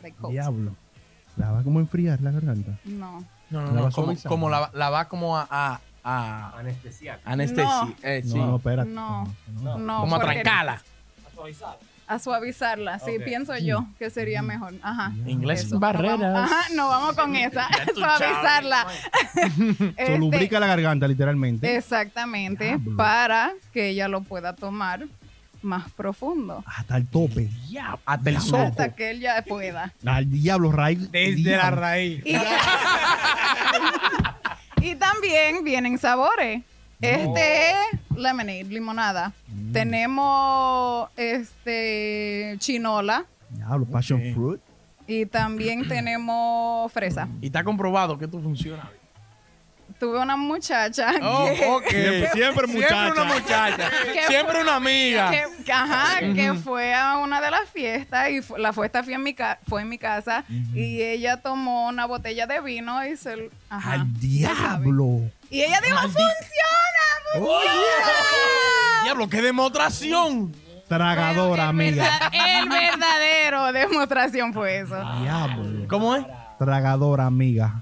[0.01, 0.32] Like coat.
[0.32, 0.75] Diablo.
[1.38, 2.77] La va como a enfriar la garganta.
[2.86, 3.24] No.
[3.50, 3.84] No, no, La no.
[3.86, 7.19] va Como, como la, la va como a, a, a Anestesiar.
[7.25, 7.63] anestesia.
[7.65, 7.93] No.
[8.03, 8.33] Eh, sí.
[8.38, 8.89] No, no, espérate.
[8.89, 9.36] No.
[9.62, 9.77] No.
[9.77, 10.74] No, como a trancarla.
[11.25, 11.77] A suavizar.
[12.05, 14.74] A suavizarla, sí, pienso yo que sería mejor.
[14.83, 15.13] Ajá.
[15.25, 15.79] Inglés Eso.
[15.79, 16.19] barreras.
[16.19, 17.67] Vamos- Ajá, no vamos con esa.
[17.95, 18.88] Suavizarla.
[19.33, 21.75] Se Este, lubrica la garganta, literalmente.
[21.77, 22.98] Exactamente, Diablo.
[22.98, 25.05] para que ella lo pueda tomar
[25.62, 26.62] más profundo.
[26.67, 27.50] Hasta el tope.
[27.69, 28.57] Ya, hasta el soco.
[28.63, 29.93] Hasta que él ya pueda.
[30.05, 31.10] Al diablo, raíz.
[31.10, 31.81] Desde la diablo.
[31.81, 32.22] raíz.
[32.25, 32.36] Y,
[34.83, 36.61] y también vienen sabores.
[37.01, 39.33] Este es lemonade, limonada.
[39.47, 39.71] Mm.
[39.73, 44.33] Tenemos este chinola Diablo, passion Ok.
[44.33, 44.61] fruit.
[45.05, 47.27] y también tenemos fresa.
[47.41, 48.89] Y está comprobado que esto funciona.
[50.03, 51.88] Tuve una muchacha Oh, que, ok.
[52.33, 52.89] Siempre, siempre muchacha.
[53.13, 53.89] Siempre una muchacha.
[54.13, 55.31] Que Siempre una amiga.
[55.31, 59.13] que, que- ajá, que fue a una de las fiestas y fu- la fiesta fue
[59.13, 60.43] en mi, ca- fue en mi casa
[60.74, 63.50] y ella tomó una botella de vino y se...
[63.69, 65.22] Ajá, Al diablo.
[65.50, 66.25] Y ella dijo, ¡funciona!
[67.36, 69.03] ¡Funciona!
[69.05, 70.53] Diablo, qué demostración.
[70.89, 72.03] Tragadora, El amiga.
[72.03, 74.96] verdad- El verdadero demostración fue eso.
[75.22, 75.87] Diablo.
[75.87, 76.25] ¿Cómo es?
[76.59, 77.75] Tragadora, amiga.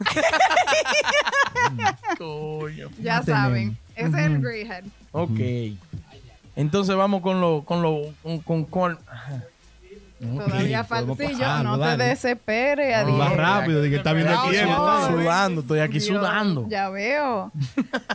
[2.17, 2.89] Coño.
[3.01, 3.77] Ya saben.
[3.95, 4.15] tenemos.
[4.15, 4.41] Ese es el Ujú.
[4.41, 4.84] Grey Head.
[5.12, 5.77] Ok.
[6.55, 8.01] Entonces vamos con lo, con lo,
[8.43, 8.97] con, con.
[10.19, 11.13] Todavía Ok, falta.
[11.13, 12.03] podemos Sí, yo pasarlo, no te dale.
[12.05, 13.07] desesperes.
[13.07, 16.67] Va rápido, de que está viendo no, sudando, estoy aquí Dios, sudando.
[16.69, 17.51] Ya veo.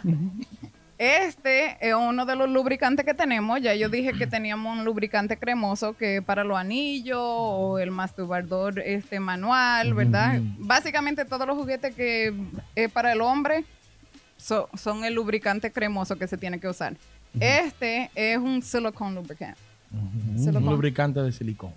[0.99, 3.61] Este es uno de los lubricantes que tenemos.
[3.61, 8.79] Ya yo dije que teníamos un lubricante cremoso que para los anillos o el masturbador
[8.81, 10.41] este manual, ¿verdad?
[10.59, 12.35] Básicamente todos los juguetes que
[12.75, 13.65] es para el hombre
[14.39, 16.95] so- son el lubricante cremoso que se tiene que usar.
[17.39, 19.57] Este es un silicone lubricant.
[19.93, 20.71] Un Silicone.
[20.71, 21.73] lubricante de silicón.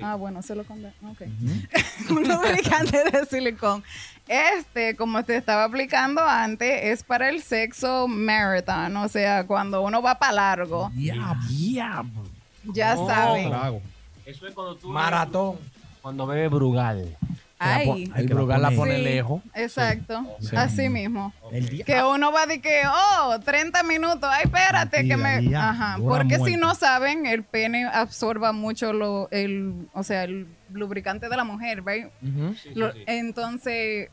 [0.00, 0.82] Ah, bueno, silicón.
[0.82, 1.20] de- Ok.
[2.10, 3.84] un lubricante de silicón.
[4.32, 8.96] Este, como te estaba aplicando antes, es para el sexo marathon.
[8.96, 12.22] O sea, cuando uno va para largo, Diablo.
[12.72, 13.06] ya Oh.
[13.08, 13.48] saben.
[13.50, 13.82] Trago.
[14.24, 14.88] Eso es cuando tú.
[14.88, 15.56] Maratón.
[16.00, 17.16] Cuando bebe Brugal.
[17.64, 19.02] Ay, que que la pone- Sí.
[19.04, 19.40] lejos.
[19.54, 20.26] exacto.
[20.40, 20.56] Sí.
[20.56, 21.32] Así mismo.
[21.52, 21.84] El.
[21.84, 25.54] Que uno va de que, oh, 30 minutos, ay, espérate, que me...
[25.56, 31.28] Ajá, porque si no saben, el pene absorba mucho lo, el, o sea, el lubricante
[31.28, 31.84] de la mujer,
[32.60, 32.72] sí.
[33.06, 34.08] Entonces,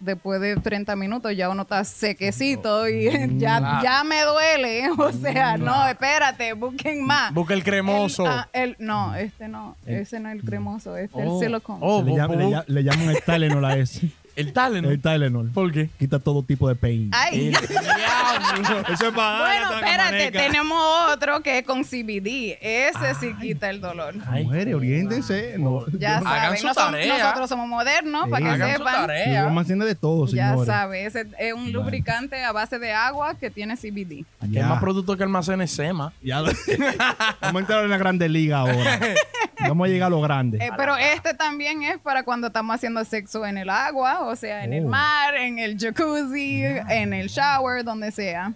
[0.00, 3.04] después de 30 minutos ya uno está sequecito y
[3.38, 3.82] ya, Claro.
[3.82, 4.90] ya me duele.
[4.98, 7.32] O sea, no, espérate, busquen más.
[7.34, 8.24] Busca el cremoso.
[8.24, 11.40] El- ah, el- no, este no, El- ese no es el cremoso, este es Oh.
[11.42, 11.78] el silicone.
[11.82, 14.10] Oh, le, llama- le bu- lla- le llaman el Tylenol a ese.
[14.36, 14.92] el Tylenol.
[14.92, 15.50] El Tylenol.
[15.50, 15.90] ¿Por qué?
[15.98, 17.10] Quita todo tipo de pain.
[17.12, 17.46] Ay.
[17.48, 18.88] El diablo.
[18.92, 20.78] Eso es para Bueno, espérate, tenemos
[21.12, 22.58] otro que es con CBD.
[22.60, 24.14] Ese sí quita el dolor.
[24.30, 25.56] Ay, Mujeres, oriéntense.
[25.58, 27.18] No, Ya Hagan saben, su no tarea.
[27.18, 28.30] nosotros somos modernos, Sí.
[28.30, 28.94] para que Hagan su sepan.
[29.06, 29.44] tarea.
[29.44, 30.66] Vamos haciendo de todo, Ya señores.
[30.66, 34.24] sabes, ese es un lubricante a base de agua que tiene CBD.
[34.40, 34.64] Aquí Ya.
[34.64, 36.12] hay más productos que almacenes SEMA.
[36.22, 36.50] Ya lo-
[37.40, 38.98] Vamos a entrar en la grande liga ahora.
[39.68, 40.58] Vamos a llegar a lo grande.
[40.60, 44.64] Eh, pero este también es para cuando estamos haciendo sexo en el agua, o sea,
[44.64, 44.88] en el Oh.
[44.88, 48.52] mar, en el jacuzzi, en el shower, donde sea.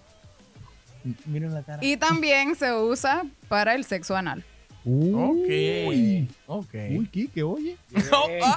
[1.25, 1.79] Miren la cara.
[1.81, 4.43] Y también se usa para el sexo anal.
[4.85, 6.27] Uy.
[6.27, 6.35] Ok.
[6.51, 6.73] Ok.
[6.97, 7.77] Uy, Kike, oye.
[8.11, 8.55] Oh, ah,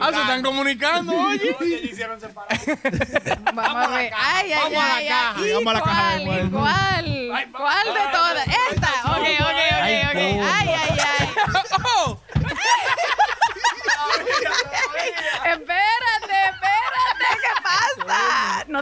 [0.00, 1.54] ah, se están comunicando, oye.
[3.52, 4.12] Vamos a ver.
[4.16, 6.50] Ay, ay, vamos a la caja, vamos a la caja ¿Cuál?
[6.50, 7.52] ¿Cuál?
[7.52, 8.46] ¿Cuál de todas?
[8.72, 8.88] Esta.
[9.04, 10.05] Ok, ok, ok,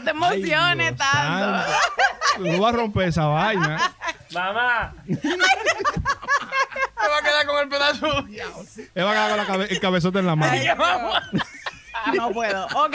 [0.04, 1.72] te emociones Dios tanto.
[2.40, 3.78] No va a romper esa vaina.
[4.32, 4.94] Mamá.
[5.06, 5.16] me
[7.08, 8.06] va a quedar con el pedazo.
[8.94, 10.52] Él va a quedar con la cabe- el cabezote en la mano.
[10.52, 12.28] Ay, no.
[12.28, 12.66] no puedo.
[12.66, 12.94] Ok,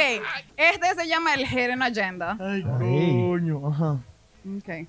[0.57, 2.37] este se llama el Hidden Agenda.
[2.39, 3.67] Ay, coño.
[3.69, 3.91] Ajá.
[4.57, 4.87] Ok,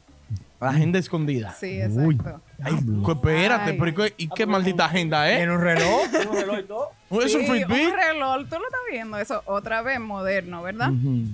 [0.60, 1.52] La agenda escondida.
[1.58, 2.14] sí, Uy.
[2.16, 2.40] exacto.
[2.62, 3.76] Ay, cu- espérate, Ay.
[3.78, 5.36] pero ¿y qué- ¿y qué maldita agenda, eh?
[5.38, 6.02] Tiene un reloj.
[6.30, 6.90] Un reloj y todo.
[7.22, 7.88] ¿Es un Fitbit?
[7.88, 10.90] un reloj, tú lo estás viendo, eso otra vez moderno, ¿verdad?
[10.90, 11.24] Ujú.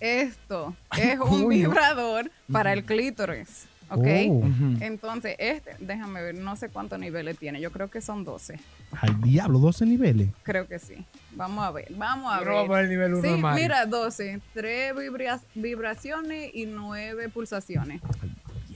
[0.00, 4.06] Esto es un vibrador para el clítoris, ¿ok?
[4.28, 4.32] Oh.
[4.32, 4.76] Ujú.
[4.80, 8.58] Entonces, este, déjame ver, no sé cuántos niveles tiene, yo creo que son 12,
[9.00, 10.28] Al diablo, 12 niveles.
[10.42, 11.04] creo que sí.
[11.32, 12.84] Vamos a ver, vamos a a ver.
[12.84, 13.54] el nivel uno Sí, normal.
[13.56, 14.92] mira, 12, 3
[15.54, 18.00] vibraciones y 9 pulsaciones.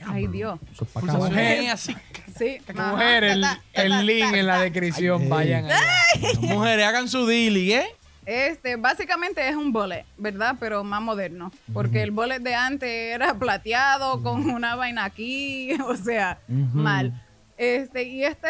[0.05, 0.59] Ay, Dios.
[0.73, 1.31] Eso es pa' Pulsa acabar.
[1.31, 1.97] mujer, así.
[2.37, 5.23] Sí, ajá, Mujer, el, el link en la descripción.
[5.23, 5.79] Ay, vayan allá.
[6.41, 7.87] Mujeres, hagan su dealing, ¿eh?
[8.25, 10.55] Este, básicamente es un bullet, ¿verdad?
[10.61, 11.51] Pero más moderno.
[11.73, 17.13] Porque el bullet de antes era plateado con una vaina aquí, o sea, mal.
[17.57, 18.49] Este, y este,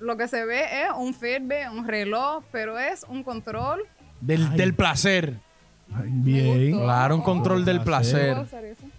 [0.00, 3.82] lo que se ve es un Fitbit, un reloj, pero es un control.
[4.20, 5.34] Del, del placer.
[5.94, 6.78] Ay, Bien.
[6.80, 8.36] Claro, un control del ¿Puedo placer.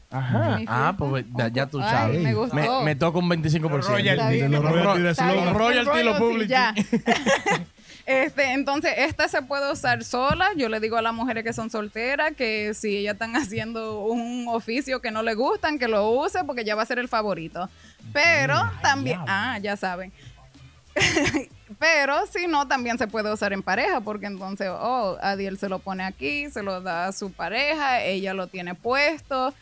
[0.10, 0.60] Ajá.
[0.68, 2.22] Ah, pues ya, ya tú Ay, sabes.
[2.22, 2.56] me gustó.
[2.56, 3.82] Me, me toca un 25%.
[3.82, 4.10] Royalty.
[4.10, 5.42] Está bien, Los está royalty de Está Slow.
[5.42, 6.48] bien, Royalty el lo royalty, public.
[6.50, 6.74] ya.
[8.06, 10.50] Este, entonces, esta se puede usar sola.
[10.56, 14.48] Yo le digo a las mujeres que son solteras que si ellas están haciendo un
[14.48, 17.70] oficio que no le gustan, que lo use porque ya va a ser el favorito.
[18.14, 20.12] Pero también, ah, ya saben.
[21.80, 25.80] Pero si no, también se puede usar en pareja, porque entonces, oh, Adiel se lo
[25.80, 29.54] pone aquí, se lo da a su pareja, ella lo tiene puesto.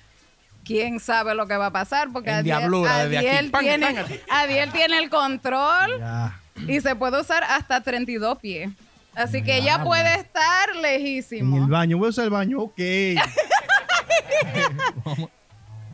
[0.66, 2.74] Quién sabe lo que va a pasar, porque Adiel.
[2.86, 4.06] Adiel tiene, pan.
[4.30, 6.40] Adiel tiene el control Ya.
[6.68, 8.72] Y se puede usar hasta 32 pies.
[9.16, 11.68] Así que ella puede estar En el lejísimo.
[11.68, 11.98] baño.
[11.98, 12.60] Voy a usar el baño.
[12.60, 12.80] Ok.
[15.06, 15.30] Vamos.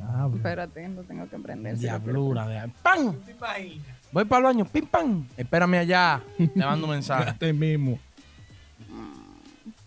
[0.07, 1.77] Ah, Espérate, lo tengo que prender.
[1.77, 2.47] Diablura.
[2.47, 2.69] De...
[2.81, 3.15] ¡Pam!
[4.11, 4.65] Voy para el baño.
[4.65, 5.27] ¡Pim, pam!
[5.35, 6.21] Espérame allá.
[6.37, 7.29] Te mando un mensaje.
[7.31, 7.99] Este mismo.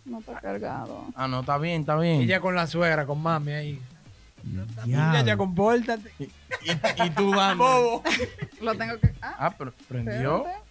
[0.04, 1.04] No está cargado.
[1.14, 2.22] Ah, no, está bien, está bien.
[2.22, 3.80] Ella con la suegra, con mami ahí.
[4.86, 6.10] Ya, ya, compórtate.
[6.18, 6.24] Y,
[7.04, 8.02] y tú dando.
[8.62, 9.12] Lo tengo que.
[9.20, 10.46] Ah, Ah, pero prendió.
[10.46, 10.67] espérate.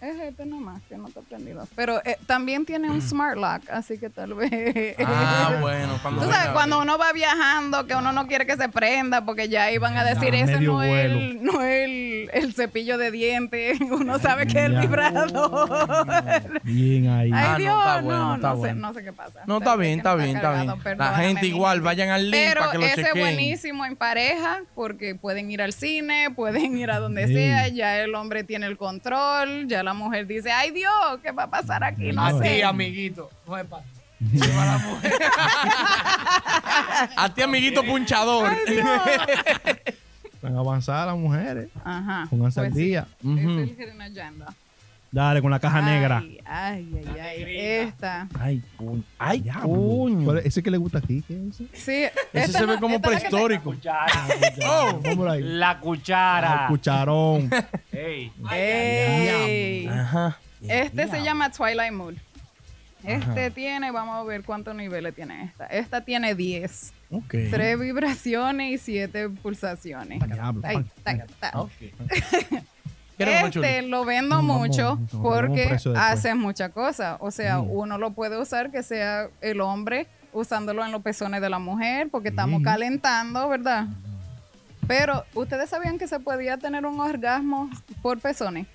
[0.00, 1.66] Es este nomás que no está prendido.
[1.76, 4.96] Pero eh, también tiene un smart lock, así que tal vez.
[5.04, 5.98] Ah, bueno.
[6.00, 9.48] Cuando Tú sabes, cuando uno va viajando, que uno no quiere que se prenda, porque
[9.48, 13.78] ya iban a decir, ese no es, el, no es el, el cepillo de dientes,
[13.90, 16.60] uno sabe que es el vibrador.
[16.64, 17.30] Bien ahí.
[17.32, 18.74] Ay, Ah, no, está no, bueno, no, está sé, bueno.
[18.88, 19.40] no sé qué pasa.
[19.46, 20.98] No, está bien, está no bien, está cargado, bien.
[20.98, 24.60] La gente igual, vayan al link Pero para que lo ese es buenísimo en pareja
[24.74, 27.34] porque pueden ir al cine, pueden ir a donde Sí.
[27.34, 31.44] sea, ya el hombre tiene el control, ya la mujer dice, ay Dios, ¿qué va
[31.44, 32.12] a pasar aquí?
[32.12, 32.56] No A sé.
[32.56, 33.30] ti, amiguito.
[33.46, 33.84] No es para
[37.16, 38.50] A ti, amiguito punchador.
[38.50, 38.86] Ay, Dios.
[40.42, 41.70] Van a avanzar las mujeres.
[41.84, 42.26] Ajá.
[42.28, 43.06] Pónganse al pues sí, día.
[43.22, 43.38] Ujú.
[43.38, 44.52] Es el hidden agenda.
[45.12, 46.22] Dale, con la caja negra.
[46.44, 47.56] Ay, ay, ay, ay.
[47.58, 48.28] Esta.
[48.38, 49.02] Ay, coño.
[49.18, 50.24] Ay, coño.
[50.24, 50.46] ¿Cuál es?
[50.46, 51.22] ¿Ese que le gusta aquí?
[51.26, 51.66] ¿Qué es ese?
[51.72, 53.70] Sí, Ese se ve como es la prehistórico.
[53.70, 54.06] Cuchara.
[54.68, 55.00] Oh.
[55.40, 56.66] La cuchara.
[56.68, 57.50] cucharón.
[57.92, 58.32] Ey.
[58.52, 59.88] Ey.
[59.88, 60.38] Ajá.
[60.62, 62.14] Este se llama Twilight Mood.
[63.02, 65.66] Este tiene, vamos a ver cuántos niveles tiene esta.
[65.66, 66.92] Esta tiene 10.
[67.10, 67.34] Ok.
[67.50, 70.20] Tres vibraciones y siete pulsaciones.
[70.26, 70.62] Diablo.
[70.64, 70.84] Ay,
[73.28, 77.16] Este lo vendo No, vamos, mucho vamos, porque hace muchas cosas.
[77.20, 77.70] O sea, Mm.
[77.70, 82.08] uno lo puede usar que sea el hombre usándolo en los pezones de la mujer
[82.10, 82.64] porque estamos Mm.
[82.64, 83.86] calentando, ¿verdad?
[84.86, 87.70] Pero, ¿ustedes sabían que se podía tener un orgasmo
[88.02, 88.66] por pezones?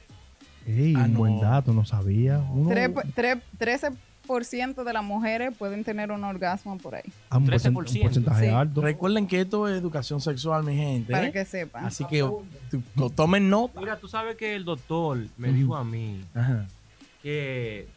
[0.67, 1.19] Ey, Ah, un no.
[1.19, 2.39] buen dato, no sabía.
[2.51, 7.45] Uno, Tres- tres- 13% de las mujeres pueden tener un orgasmo por ahí, ah, un,
[7.47, 7.95] porcent- 13%.
[7.97, 8.51] un porcentaje Sí.
[8.51, 8.81] alto.
[8.81, 11.11] Recuerden que esto es educación sexual, mi gente.
[11.11, 11.31] para ¿eh?
[11.31, 11.85] que sepan.
[11.85, 12.27] Así que
[13.15, 13.79] tomen nota.
[13.79, 16.67] Mira, tú sabes que el doctor me dijo a mí Ajá.
[17.21, 17.87] que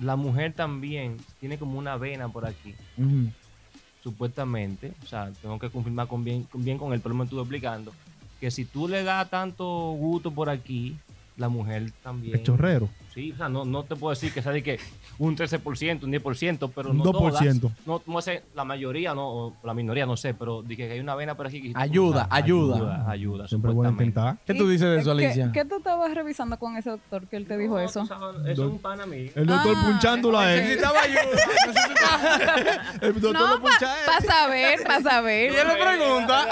[0.00, 3.30] la mujer también tiene como una vena por aquí, Ujú.
[4.02, 4.92] supuestamente.
[5.02, 7.92] O sea, tengo que confirmar con bien, con bien con él, pero me estuvo explicando
[8.40, 9.64] que si tú le das tanto
[9.98, 10.96] gusto por aquí,
[11.38, 12.34] la mujer también.
[12.36, 12.88] El chorrero.
[13.14, 14.78] Sí, o sea, no, no te puedo decir que sea de que
[15.18, 17.60] un 13%, un 10%, pero Un no 2%.
[17.60, 17.72] todas.
[17.86, 21.00] No, no sé, la mayoría, no, o la minoría, no sé, pero dije que hay
[21.00, 21.60] una vena por aquí.
[21.60, 22.74] que- Ayuda, ayuda.
[22.76, 24.20] Ayuda, ayuda, Siempre bueno supuestamente.
[24.20, 24.36] intentar.
[24.46, 25.50] ¿Qué tú dices de eso, ¿Qué- Alicia?
[25.52, 28.00] ¿Qué, tú estabas revisando con ese doctor que él te dijo No, eso?
[28.02, 29.32] tú sabes, Eso es un pan amigo.
[29.34, 30.60] El doctor Ah, punchándola a él.
[30.60, 32.82] Necesitaba ayuda.
[33.00, 34.06] El doctor No, lo puncha a él.
[34.06, 35.52] Para saber, para saber.
[35.52, 36.46] Y él le pregunta.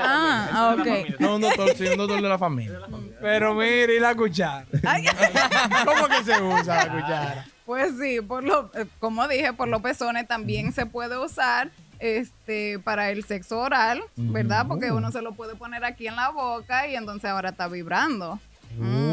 [0.00, 1.20] Ah, ok.
[1.20, 2.80] No, un doctor, sí, un doctor de la familia.
[3.20, 4.66] Pero mire, y la cuchara.
[5.84, 7.46] ¿Cómo que se usa la cuchara?
[7.66, 12.78] Pues sí, por lo, eh, como dije, por los pezones también se puede usar este
[12.78, 14.66] para el sexo oral, ¿verdad?
[14.68, 18.38] Porque uno se lo puede poner aquí en la boca y entonces ahora está vibrando.
[18.78, 19.03] Mm.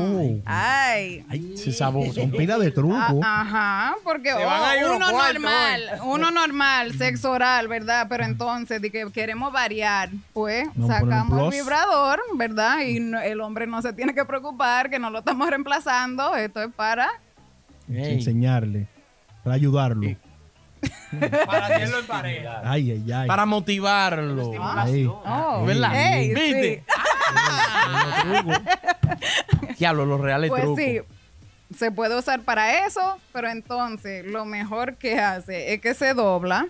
[0.45, 1.25] Ay.
[1.55, 2.13] Sí, sabor.
[2.13, 2.95] Son pila de truco.
[3.23, 7.31] Ah, Ajá, porque Se van oh, a ir unos uno cuartos normal, uno normal, sexo
[7.31, 8.07] oral, ¿verdad?
[8.09, 12.79] Pero entonces, de que queremos variar, pues Vamos a poner un sacamos el vibrador, ¿verdad?
[12.81, 16.35] Y no- el hombre no se tiene que preocupar que no lo estamos reemplazando.
[16.35, 17.09] Esto es para.
[17.89, 18.13] Ey.
[18.15, 18.87] Enseñarle.
[19.43, 20.07] Para ayudarlo.
[21.45, 22.61] Para hacerlo en pareja.
[22.63, 23.27] Ay, ay, ay.
[23.27, 24.51] Para motivarlo.
[24.79, 25.05] Ahí.
[25.05, 26.15] Oh, ¿Verdad?
[26.15, 26.83] ey, ¿Viste?
[26.87, 26.93] sí.
[29.77, 30.79] Diablo, los reales Pues trucos.
[30.83, 30.99] sí,
[31.77, 36.67] se puede usar para eso, pero entonces lo mejor que hace es que se dobla.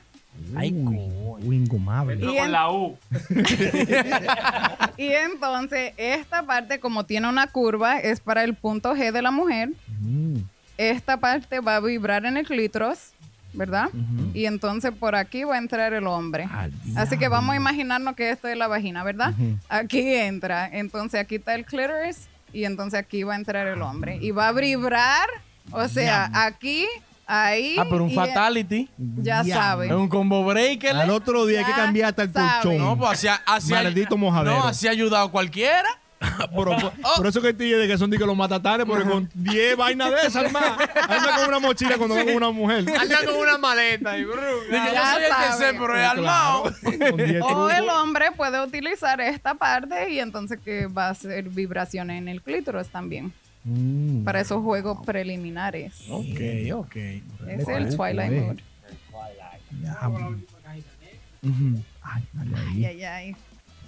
[0.56, 2.16] Ay, Uy, ingomable.
[2.24, 2.98] Y en- la U.
[4.98, 9.32] Y entonces esta parte, como tiene una curva, es para el punto G de la
[9.32, 9.70] mujer.
[10.00, 10.38] Mm.
[10.78, 13.14] Esta parte va a vibrar en el clítoris,
[13.54, 13.90] ¿verdad?
[14.34, 16.48] Y entonces por aquí va a entrar el hombre.
[16.96, 19.34] Así que vamos a imaginarnos que esto es la vagina, ¿verdad?
[19.70, 24.18] Aquí entra, entonces aquí está el clítoris y entonces aquí va a entrar el hombre.
[24.22, 25.28] Y va a vibrar,
[25.72, 26.86] o sea, aquí,
[27.26, 27.76] ahí.
[27.78, 28.90] Ah, pero un fatality.
[28.98, 29.54] Ya Diablo.
[29.54, 29.86] sabe.
[29.88, 30.96] Es un combo breaker.
[30.96, 32.78] Al otro día hay que Ya cambiar hasta el colchón.
[32.78, 34.58] No, pues así, así Maldito mojadero.
[34.58, 35.88] No, así ha ayudado cualquiera.
[36.53, 39.27] Por, por- por eso que te de que son de que los matatanes, porque con
[39.34, 40.77] 10 vainas de esas, hermano.
[41.07, 42.86] Anda con una mochila cuando ven con una mujer.
[42.99, 44.29] Anda con una maleta y yo
[44.71, 45.71] Ya soy el que sabe.
[45.71, 46.71] sé, pero es armado.
[47.17, 52.19] 10 O el hombre puede utilizar esta parte y entonces que va a hacer vibraciones
[52.19, 53.34] en el clítoris también.
[53.63, 54.23] Mm.
[54.23, 56.01] Para esos juegos preliminares.
[56.10, 56.25] Ok,
[56.75, 56.95] ok.
[56.95, 58.31] Es el Twilight.
[58.31, 58.63] Mode.
[61.43, 61.81] Ujú.
[62.03, 62.86] Ay, dale ahí.
[62.86, 63.36] Ay, ay, ay.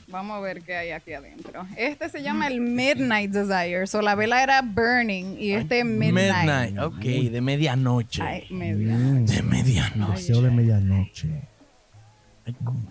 [0.07, 1.65] Vamos a ver qué hay aquí adentro.
[1.77, 3.87] Este se llama el Midnight Desire.
[3.87, 6.45] So, la vela era Burning y este es Midnight.
[6.45, 6.77] Midnight.
[6.79, 8.21] Ok, de medianoche.
[8.21, 8.93] Ay, media.
[8.93, 9.25] Mm.
[9.25, 10.13] De medianoche.
[10.13, 11.29] Deseo de medianoche.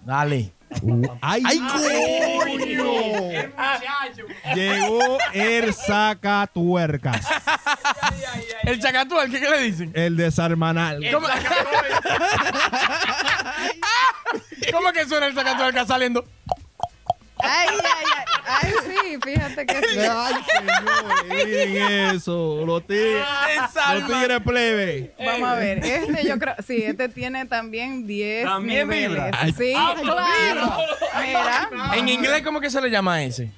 [0.05, 0.53] Dale.
[0.81, 2.93] Uh, ¡Ay, coño!
[4.55, 7.27] Llegó el sacatuercas.
[8.63, 9.93] El chacatual, ¿qué, qué le dicen?
[9.95, 10.99] El desarmanal.
[11.13, 11.27] ¿Cómo,
[14.73, 16.25] ¿Cómo que suena el acá saliendo?
[17.43, 18.25] Ay, ay, ay.
[18.45, 19.99] Ay, sí, fíjate que sí.
[19.99, 22.65] Ay, señores, miren eso.
[22.67, 23.25] Los tigres,
[23.95, 25.15] los tigres plebe.
[25.25, 25.79] Vamos a ver.
[25.85, 29.11] Este yo creo, sí, este tiene también 10 También niveles.
[29.11, 29.31] vibra.
[29.57, 30.77] Sí, claro.
[31.21, 31.71] Mira.
[31.97, 33.51] En inglés, ¿cómo que se le llama a ese?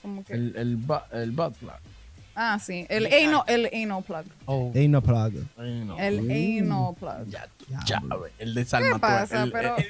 [0.00, 0.78] Como que- El, el,
[1.12, 1.72] el butt plug.
[2.34, 2.86] ah, sí.
[2.88, 4.24] El anal, el anal plug.
[4.46, 5.32] Oh, no plug.
[5.56, 5.98] no.
[5.98, 6.18] El
[6.62, 7.28] anal plug.
[7.28, 7.46] Ya,
[7.86, 8.98] ya, ve, el de ¿Qué Salma.
[8.98, 9.42] pasa?
[9.44, 9.86] el- Pero el-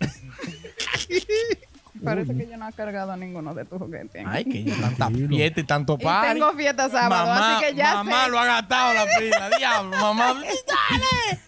[2.02, 4.24] parece que yo no he cargado ninguno de tus juguetes.
[4.26, 6.32] Ay, que ya tanta fiesta y tanto y party.
[6.34, 8.30] tengo fiesta sábado, mamá, así que ya mamá sé.
[8.30, 9.50] lo ha gastado la pila.
[9.58, 10.34] Diablo, mamá.
[10.34, 11.40] Dale.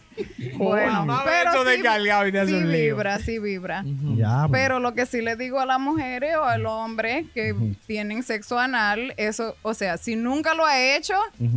[0.56, 2.96] Bueno, Mamá, pero eso sí, descargado y te hace sí un lío.
[2.96, 3.84] vibra, sí vibra.
[4.16, 4.60] Ya, pues.
[4.60, 7.54] Pero lo que sí le digo a las mujeres o al hombre que
[7.86, 11.14] tienen sexo anal, eso, o sea, si nunca lo ha hecho,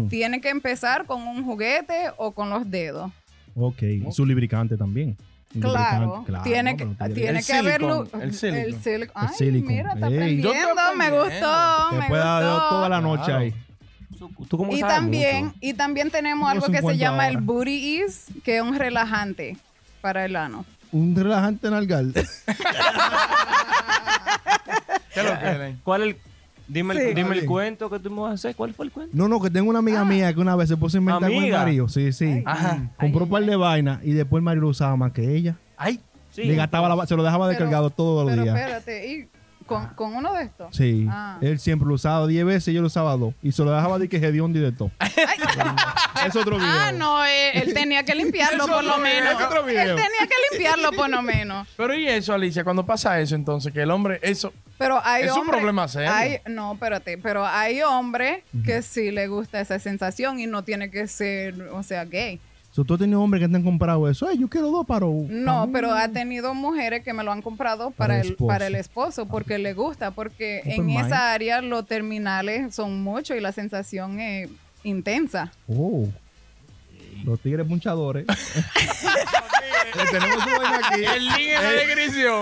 [0.09, 3.11] tiene que empezar con un juguete o con los dedos.
[3.55, 3.81] Ok.
[4.11, 5.17] Su lubricante también.
[5.59, 8.07] Claro, tiene que, tiene- El que haberlo.
[8.21, 8.61] el silicone.
[8.63, 9.11] El silicone.
[9.15, 9.75] Ay, El silicone.
[9.75, 10.53] mira, está aprendiendo.
[10.97, 12.69] Me gustó, Te me puede dar gustó.
[12.69, 13.39] toda la noche Claro.
[13.39, 13.53] ahí.
[14.47, 15.57] ¿Tú cómo Y sabes también, mucho?
[15.61, 17.37] y también tenemos algo que se 50 llama el.
[17.37, 19.57] Booty Ease, que es un relajante
[19.99, 20.63] para el ano.
[20.91, 22.13] Un relajante nalgal.
[25.13, 25.79] ¿Qué es lo que ven?
[25.83, 26.17] ¿Cuál el,
[26.67, 26.99] dime, Sí.
[27.01, 27.45] el, dime el Bien.
[27.45, 28.55] cuento que tú me vas a hacer?
[28.55, 29.11] ¿Cuál fue el cuento?
[29.15, 31.31] No, no, que tengo una amiga mía que una vez se puso a inventar con
[31.31, 31.59] el ¿Amiga?
[31.59, 31.89] marido.
[31.89, 32.43] Sí, sí.
[32.45, 32.89] Ajá.
[32.99, 35.55] Compró un par de vainas y después el marido lo usaba más que ella.
[35.77, 35.99] Ay,
[36.31, 36.43] Sí.
[36.45, 38.55] Le gastaba la, se lo dejaba Pero- descargado todos los Pero días.
[38.57, 39.27] espérate, ¿y
[39.65, 40.73] con, con uno de estos?
[40.73, 41.05] Sí.
[41.09, 41.37] Ah.
[41.41, 43.33] Él siempre lo usaba 10 veces y yo lo usaba dos.
[43.43, 44.91] Y se lo dejaba de que hediondo y de todo.
[46.25, 46.69] es otro video.
[46.71, 49.29] Ah, no, él, él tenía que limpiarlo por lo menos.
[49.39, 49.81] es otro video.
[49.81, 51.67] Él tenía que limpiarlo por lo menos.
[51.75, 52.63] pero ¿y eso, Alicia?
[52.63, 54.53] Cuando pasa eso, entonces, que el hombre, eso.
[54.81, 56.11] Pero hay Es un hombres- problema serio.
[56.13, 60.89] hay- no, espérate, pero hay hombres que sí le gusta esa sensación y no tiene
[60.91, 62.39] que ser, o sea, gay.
[62.73, 64.27] So, tú has tenido hombres que te han comprado eso.
[64.29, 65.27] Ay, yo quiero dos para uno.
[65.29, 68.47] No, pero ha tenido mujeres que me lo han comprado para, Para el esposo.
[68.47, 71.05] para el esposo porque le gusta, porque Open en mind.
[71.07, 74.49] esa área los terminales son mucho y la sensación es
[74.83, 75.51] intensa.
[75.67, 76.07] Oh.
[77.23, 78.25] Los tigres punchadores.
[79.93, 81.03] Le tenemos su vaina aquí.
[81.03, 82.41] El link en la descripción.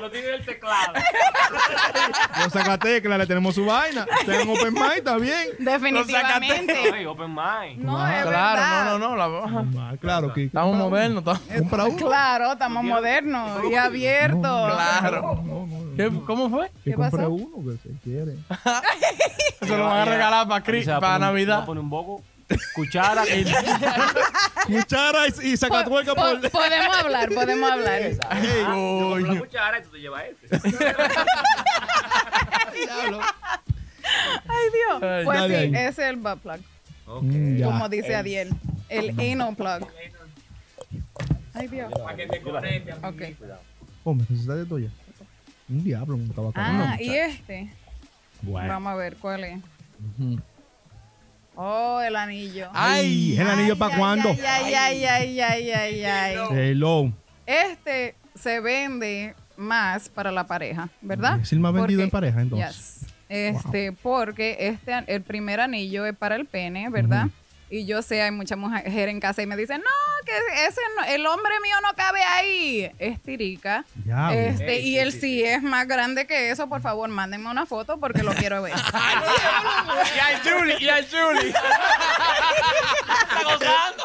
[0.00, 0.92] Lo tiene el teclado.
[2.44, 4.06] Los sacateclas le tenemos su vaina.
[4.26, 5.48] Tengan open mind, está bien.
[5.58, 6.76] Definitivamente.
[6.92, 7.78] Ay, open mind.
[7.82, 8.84] No, es Claro, verdad.
[8.84, 9.16] no, no, no.
[9.16, 9.90] La.
[9.90, 10.44] Ah, Claro que.
[10.44, 11.20] Estamos modernos.
[11.20, 12.06] estamos- Compra uno.
[12.06, 14.72] Claro, estamos modernos y abiertos.
[14.74, 15.38] Claro.
[15.96, 16.70] ¿Qué- ¿Cómo fue?
[16.84, 17.30] Que ¿Qué compre pasó?
[17.30, 18.32] uno que se quiere.
[19.66, 21.58] Se lo van a regalar para, para Navidad.
[21.58, 22.22] va a poner un boco.
[22.74, 23.24] Cuchara.
[24.66, 26.50] Cuchara y, y sacatuerca Po- por.
[26.50, 28.02] podemos hablar, podemos hablar.
[28.28, 30.56] Ah, yo compro la cuchara y tú te llevas este.
[34.48, 35.70] Ay, Pues dale sí, ahí.
[35.74, 36.60] ese es el butt plug,
[37.06, 37.66] Mm, ya.
[37.66, 38.50] como dice Adiel.
[38.88, 39.88] El anal plug.
[41.54, 41.92] Ay, Dios.
[41.92, 43.22] Ok.
[44.04, 44.88] Oh, me necesitas de ya.
[45.68, 46.52] Un diablo, un tabaco.
[46.56, 47.70] Ah, y este.
[48.42, 48.68] Bueno.
[48.68, 49.58] Vamos a ver cuál es.
[51.56, 52.68] Oh, el anillo.
[52.72, 54.28] Ay, ¿el anillo para Ay, cuándo?
[54.30, 56.36] Ay, ay, ay, ay, ay, ay.
[56.50, 57.12] Hello.
[57.46, 61.38] Este se vende más para la pareja, ¿verdad?
[61.40, 63.00] Es el más vendido Porque- en pareja, entonces.
[63.00, 63.10] Yes.
[63.28, 67.28] Este, porque este, el primer anillo es para el pene, ¿verdad?
[67.70, 70.32] Y yo sé, hay muchas mujeres en casa y me dicen, no, que
[70.66, 72.90] ese no- el hombre mío no cabe ahí.
[72.98, 73.84] Es tirica.
[74.06, 77.98] Ya, Este, y él sí es más grande que eso, por favor, mándenme una foto
[77.98, 78.74] porque lo quiero ver.
[80.14, 81.52] Y a Julie, y a Julie.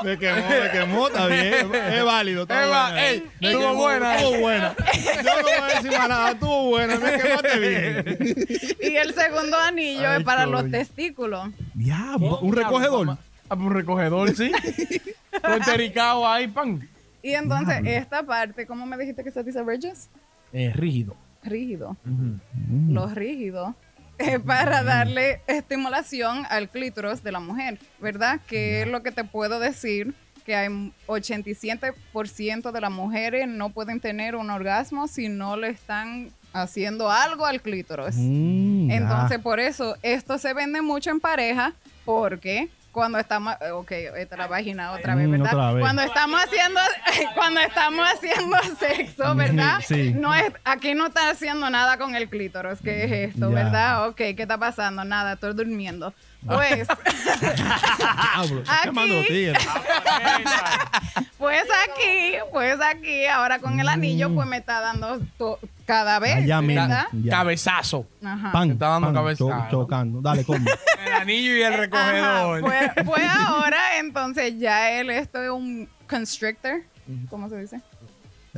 [0.03, 1.73] Me quemó, me quemó, está bien.
[1.75, 2.43] Es válido.
[2.43, 3.07] está Eva, buena.
[3.07, 4.75] ey, estuvo quemó, buena, Estuvo buena.
[5.23, 6.95] Yo no voy a decir más nada, estuvo buena.
[6.97, 8.37] Me quemaste bien.
[8.81, 11.49] y el segundo anillo Ay, es para los testículos.
[11.73, 13.17] Diablo, un recogedor.
[13.49, 14.51] Ah, pues un recogedor, sí.
[15.41, 16.87] Con tericao ahí, pan.
[17.21, 20.09] Y entonces, esta parte, ¿cómo me dijiste que se dice ridges?
[20.53, 21.15] Es rígido.
[21.43, 21.97] Rígido.
[22.03, 22.93] Mm.
[22.93, 23.73] Los rígidos
[24.17, 28.39] es para darle estimulación al clítoris de la mujer, ¿verdad?
[28.47, 30.13] Que es lo que te puedo decir,
[30.45, 36.31] que hay 87% de las mujeres no pueden tener un orgasmo si no le están
[36.53, 38.15] haciendo algo al clítoris.
[38.17, 38.91] Mm.
[38.91, 41.73] Entonces, por eso, esto se vende mucho en pareja,
[42.05, 45.53] porque cuando estamos, eh, ok, esta es la vagina otra vez, Mm, ¿verdad?
[45.53, 45.81] otra vez.
[45.81, 46.79] Cuando estamos haciendo,
[47.35, 49.79] cuando estamos haciendo sexo, ¿verdad?
[49.85, 50.11] Sí.
[50.13, 53.55] No es, aquí no está haciendo nada con el clítoris, ¿qué es esto, Ya.
[53.55, 54.07] verdad?
[54.09, 55.03] Ok, ¿qué está pasando?
[55.05, 56.13] Nada, estoy durmiendo.
[56.45, 56.87] Pues,
[57.39, 59.51] Diablo, está Aquí.
[61.37, 66.35] pues aquí, pues aquí, ahora con el anillo, pues me está dando to- cada vez,
[66.35, 66.87] Allá mismo.
[67.29, 68.05] Cabezazo.
[68.23, 68.51] Ajá.
[68.51, 69.37] Pan, está dando pan, cabeza.
[69.39, 70.21] cho- chocando.
[70.21, 70.65] Dale, come.
[71.05, 72.61] El anillo y el Ajá, recogedor.
[72.61, 76.83] Pues, pues ahora, entonces, ya él, esto es un constrictor.
[77.31, 77.81] ¿Cómo se dice?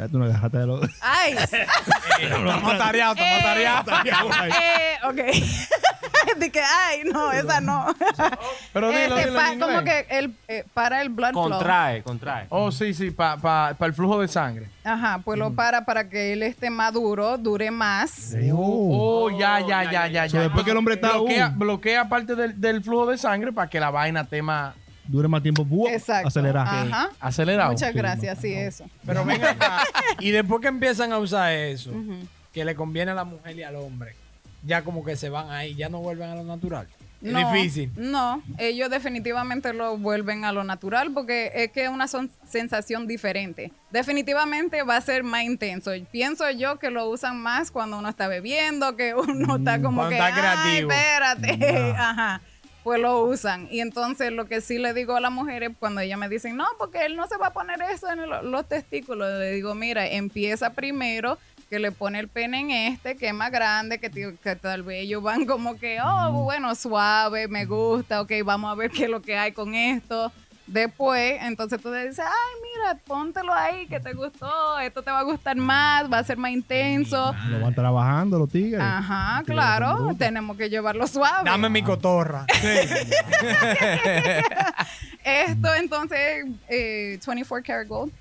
[0.02, 0.82] Ya tú no dejaste de lo.
[1.00, 1.34] ¡Ay!
[2.20, 3.88] Estamos tareados, estamos Eh, tareados.
[4.60, 6.38] eh, ok.
[6.40, 7.86] Dije, ay, no, esa no.
[8.74, 11.50] Pero dilo, Este, dilo pa- como que el, eh, para el blood flow.
[11.52, 12.48] Contrae, contrae.
[12.50, 14.70] Oh, sí, sí, para pa, pa el flujo de sangre.
[14.84, 18.34] Ajá, pues lo para para que él esté maduro, dure más.
[18.54, 20.44] Oh, ya, ya, ya, ya, So, ya.
[20.44, 21.60] después que el hombre está, bloquea, uh.
[21.60, 24.74] bloquea parte del, del flujo de sangre para que la vaina esté más
[25.08, 25.66] Dure más tiempo.
[25.66, 25.92] ¡buah!
[25.94, 26.28] Exacto.
[26.28, 26.68] Acelerar.
[26.68, 27.10] Ajá.
[27.20, 27.72] acelerada.
[27.72, 28.86] Muchas gracias, sí, eso.
[29.06, 29.84] Pero ven acá.
[30.20, 32.16] Y después que empiezan a usar eso, Ujú.
[32.54, 34.16] que le conviene a la mujer y al hombre,
[34.64, 36.88] ya como que se van ahí, ya no vuelven a lo natural.
[37.24, 37.92] Es No, difícil.
[37.96, 43.06] No, ellos definitivamente lo vuelven a lo natural porque es que es una son- sensación
[43.08, 43.72] diferente.
[43.92, 45.92] Definitivamente va a ser más intenso.
[46.12, 50.10] Pienso yo que lo usan más cuando uno está bebiendo, que uno está como Cuando
[50.10, 50.34] que, está ay,
[50.84, 50.92] creativo".
[50.92, 52.42] espérate, ajá.
[52.84, 53.67] Pues lo usan.
[53.70, 56.65] Y entonces lo que sí le digo a las mujeres cuando ellas me dicen, no,
[56.80, 60.08] porque él no se va a poner eso en el- los testículos, le digo, mira,
[60.08, 61.38] empieza primero
[61.70, 65.04] que le pone el pene en este, que es más grande, que, que tal vez
[65.04, 69.10] ellos van como que, oh, bueno, suave, me gusta, ok, vamos a ver qué es
[69.10, 70.32] lo que hay con esto.
[70.67, 75.19] Después, entonces tú le dices, ay, mira, póntelo ahí, que te gustó, esto te va
[75.19, 77.34] a gustar más, va a ser más intenso.
[77.50, 78.80] Lo van trabajando los tigres.
[78.82, 81.50] Ajá, claro, tenemos que llevarlo suave.
[81.50, 82.45] Dame mi cotorra.
[85.24, 88.12] Esto entonces, eh, 24 karat gold.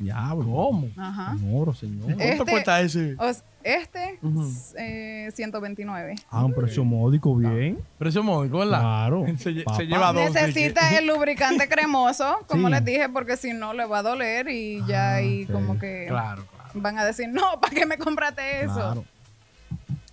[0.00, 0.44] Diablo.
[0.50, 0.88] ¿Cómo?
[0.96, 1.36] Ajá.
[1.38, 1.74] Señor.
[2.04, 3.14] ¿Cuánto Este- cuesta ese?
[3.18, 4.50] Os- este, Ujú.
[4.78, 6.14] eh, 129.
[6.30, 7.78] Ah, un precio módico, bien.
[7.98, 8.80] Precio módico, ¿verdad?
[8.80, 9.26] Claro.
[9.38, 9.52] Se,
[9.86, 10.32] lleva dos.
[10.32, 12.74] Necesita el lubricante cremoso, como Sí.
[12.74, 16.06] les dije, porque si no le va a doler y ya Ah, ahí como que
[16.08, 16.70] Claro, claro.
[16.74, 18.74] van a decir, no, ¿para qué me compraste eso?
[18.74, 19.04] Claro.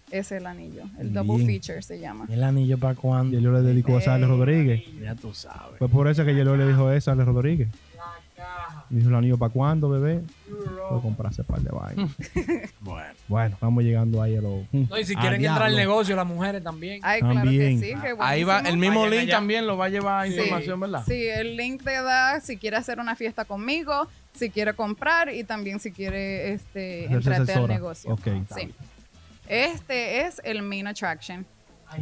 [0.10, 1.14] Ese es el anillo, el Bien.
[1.14, 2.26] double feature se llama.
[2.30, 3.40] ¿El anillo para Y cuándo?
[3.40, 4.84] yo le dedico a Ale Rodríguez.
[5.02, 5.78] Ya tú sabes.
[5.80, 7.68] Fue por eso que yo le dijo eso a Ale Rodríguez.
[8.90, 10.22] Me dijo el anillo para cuándo, bebé.
[10.90, 12.12] Voy a comprarse par de vainas.
[12.80, 13.14] Bueno.
[13.28, 14.64] bueno, vamos llegando ahí a lo.
[14.72, 17.00] No, y si quieren entrar al negocio, las mujeres también.
[17.04, 17.82] Ay, claro También.
[17.82, 19.36] que sí, qué Ahí va, el mismo Vayan link allá.
[19.38, 21.04] también lo va a llevar Sí, información, ¿verdad?
[21.06, 25.44] Sí, el link te da si quiere hacer una fiesta conmigo, si quiere comprar y
[25.44, 27.74] también si quiere este, Hacerse entrarte al asesora.
[27.74, 28.12] negocio.
[28.14, 28.28] Ok.
[28.56, 28.74] Sí.
[29.50, 31.46] Este es el main attraction.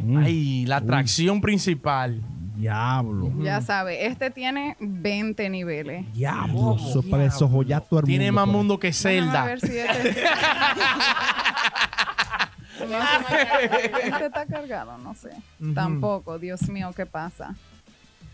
[0.02, 2.20] Mm, Ay, la atracción principal.
[2.56, 3.30] Diablo.
[3.42, 6.10] Ya sabe, este tiene 20 niveles.
[6.12, 6.76] Diablo.
[6.76, 8.40] Eso es para desojolar todo el Tiene mundo.
[8.40, 8.56] más pues.
[8.56, 9.44] mundo que Zelda.
[9.44, 10.08] ver si este...
[14.04, 15.30] este está cargado, no sé.
[15.74, 17.54] Tampoco, Dios mío, ¿qué pasa?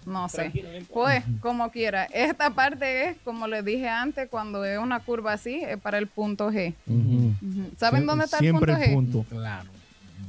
[0.04, 0.52] No sé.
[0.92, 2.04] Pues, como quiera.
[2.06, 6.08] Esta parte es, como le dije antes, cuando es una curva así, es para el
[6.08, 6.74] punto G.
[7.76, 8.94] ¿Saben Sie- dónde está Siempre el punto el G?
[8.94, 9.24] punto.
[9.30, 9.70] Claro.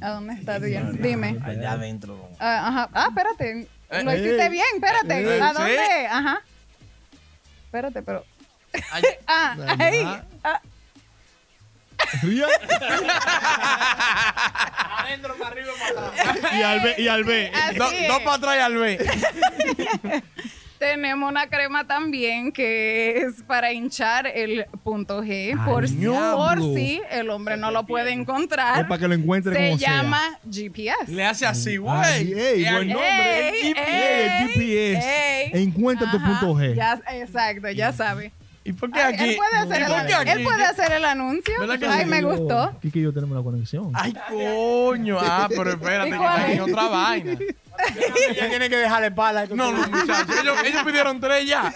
[0.00, 0.58] ¿A dónde está?
[0.60, 0.92] Dime.
[0.92, 1.38] Dime.
[1.42, 2.16] Allá adentro.
[2.38, 2.88] Ah, ajá.
[2.92, 3.66] Ah, espérate.
[3.90, 5.20] Lo Eh, hiciste eh, bien, espérate.
[5.36, 6.06] eh, ¿A dónde?
[6.10, 6.42] Ajá.
[7.66, 8.24] Espérate, pero.
[9.26, 10.20] Ah, ahí.
[10.42, 10.60] Ah,
[12.22, 12.46] Ría.
[14.98, 16.52] Adentro, para arriba, para atrás.
[16.52, 17.52] y al B, y al B.
[17.70, 18.08] es.
[18.08, 18.98] dos para atrás y al B.
[20.84, 25.56] Tenemos una crema también que es para hinchar el punto G.
[25.64, 28.86] por, si, por si el hombre no lo puede Es encontrar.
[28.86, 30.02] para que lo encuentre Se como sea.
[30.02, 30.20] llama
[30.50, 31.10] GPS.
[31.10, 32.64] Le hace así, güey.
[32.70, 33.48] buen nombre.
[33.48, 33.96] Ey, el GPS.
[33.96, 35.50] ey, el GPS.
[35.54, 35.62] ey.
[35.62, 36.74] Encuentra tu punto G.
[36.74, 38.32] ya- exacto, ya sabe.
[38.66, 39.24] ¿Y por qué Ay, aquí?
[39.24, 40.30] él puede hacer ¿Y por el, qué aquí?
[40.30, 41.54] él puede hacer el anuncio.
[41.60, 42.78] ¿Verdad que Ay, me gustó.
[42.80, 43.90] Kiki y yo tenemos la conexión.
[43.94, 45.18] Ay, coño.
[45.20, 46.12] Ah, pero espérate, ¿Y
[46.46, 46.60] que es?
[46.60, 47.38] otra vaina.
[48.36, 49.46] Ya tiene que dejarle pala.
[49.46, 50.36] No, no, muchachos.
[50.42, 51.74] Ellos, ellos pidieron tres ya.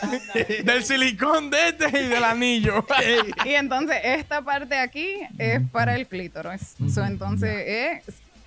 [0.64, 2.84] Del silicón de este y del anillo.
[3.44, 6.76] Y entonces esta parte aquí es para el clítoris.
[6.92, 8.02] So, entonces eh,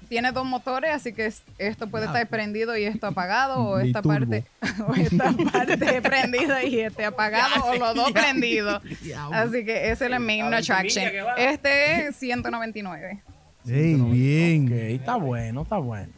[0.09, 4.01] tiene dos motores, así que es- esto puede estar prendido y esto apagado, o esta
[4.01, 4.43] parte,
[4.87, 8.81] o esta parte prendida y este apagado, o los dos prendidos.
[9.31, 11.05] Así que ese es el main attraction.
[11.37, 13.21] Este es 199.
[13.67, 14.65] Ey, bien.
[14.65, 16.11] Ok, está bueno, está bueno.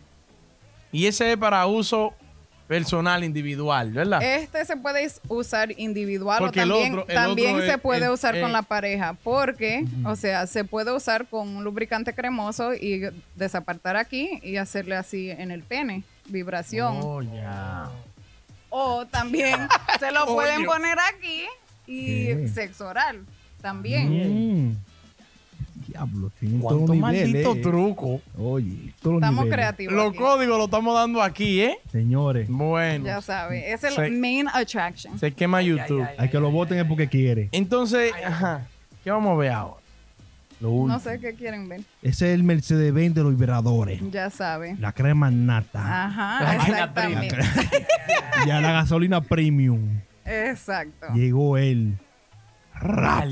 [0.93, 2.13] Y ese es para uso
[2.67, 4.23] personal, individual, ¿verdad?
[4.23, 7.81] Este se puede usar individual Porque o el también, otro- el también otro se es-
[7.81, 9.17] puede el- usar con la pareja.
[9.23, 13.01] Porque, o sea, se puede usar con un lubricante cremoso y
[13.35, 16.03] desapartar aquí y hacerle así en el pene.
[16.29, 16.99] Vibración.
[17.01, 17.89] Oh, ya.
[18.69, 19.67] O también
[19.99, 21.43] se lo pueden poner aquí
[21.85, 22.47] y Bien.
[22.49, 23.19] sexo oral.
[23.61, 24.69] También.
[24.69, 24.77] Mm.
[26.39, 27.61] Diablo, tiene todo Cuánto un maldito nivel, eh.
[27.61, 28.21] truco.
[28.37, 29.53] Oye, todos los Estamos niveles.
[29.55, 29.93] creativos.
[29.95, 30.17] Los aquí.
[30.17, 31.77] códigos los estamos dando aquí, ¿eh?
[31.91, 33.05] Señores, Bueno.
[33.05, 33.71] Ya sabe.
[33.71, 35.17] Es el Se- main attraction.
[35.19, 36.05] Se quema YouTube.
[36.17, 37.49] hay que lo voten es porque quiere.
[37.51, 38.67] Entonces, ajá,
[39.03, 39.77] ¿qué vamos a ver ahora?
[40.59, 41.81] Lo No sé qué quieren ver.
[42.01, 43.99] Ese es el Mercedes-Benz de los vibradores.
[44.11, 44.77] Ya sabe.
[44.79, 46.05] La crema nata.
[46.05, 47.35] Ajá, exactamente.
[48.45, 49.99] y a la gasolina premium.
[50.25, 51.07] Exacto.
[51.13, 51.97] Llegó él.
[52.75, 53.25] Rap.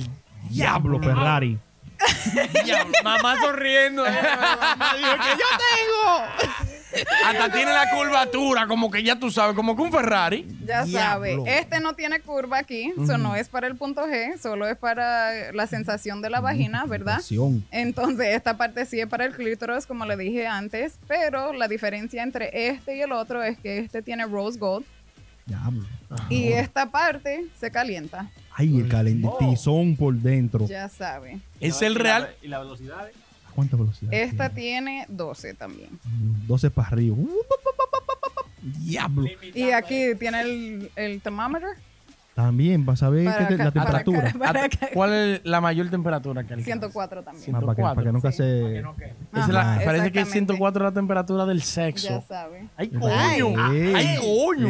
[0.49, 1.58] Diablo Ferrari.
[3.04, 4.06] Mamá sonriendo.
[4.06, 4.12] eh.
[7.26, 10.45] Hasta tiene la curvatura, como que ya tú sabes, como que un Ferrari.
[10.66, 11.30] Ya sabe.
[11.30, 11.45] Diablo.
[11.47, 15.52] Este no tiene curva aquí, eso no es para el punto G, solo es para
[15.54, 17.16] la sensación de la vagina, ¿verdad?
[17.16, 17.66] Pasión.
[17.72, 22.24] Entonces, esta parte sí es para el clítoris, como le dije antes, pero la diferencia
[22.24, 24.86] entre este y el otro es que este tiene rose gold
[25.45, 25.83] Diablo.
[26.29, 28.29] y esta parte se calienta.
[28.53, 30.65] Ay, el calentizón por dentro.
[30.67, 31.39] Ya sabe.
[31.59, 32.29] Es el real.
[32.41, 33.07] ¿Y la velocidad?
[33.07, 34.13] ¿A ¿Cuánta velocidad?
[34.13, 35.05] Esta tiene?
[35.05, 35.89] tiene 12 también.
[36.05, 37.15] Mm, 12 para arriba.
[37.17, 37.29] Uh,
[38.61, 39.25] Diablo.
[39.53, 41.69] Y aquí tiene el, el thermometer.
[42.35, 44.29] También vas a ver Para que te- la acá, para temperatura.
[44.29, 44.89] acá, para.
[44.93, 46.65] ¿Cuál es la mayor temperatura que alcanza?
[46.65, 47.55] 104 también.
[47.55, 48.37] Ah, para, que, para que nunca Sí.
[48.37, 48.81] se.
[48.81, 50.31] La- Ajá, parece que exactamente.
[50.53, 52.23] 104 es la temperatura del Ya sexo.
[52.27, 52.67] sabe.
[52.77, 53.71] ¡Ay, coño!
[53.73, 54.67] Ey, ¡Ay, coño!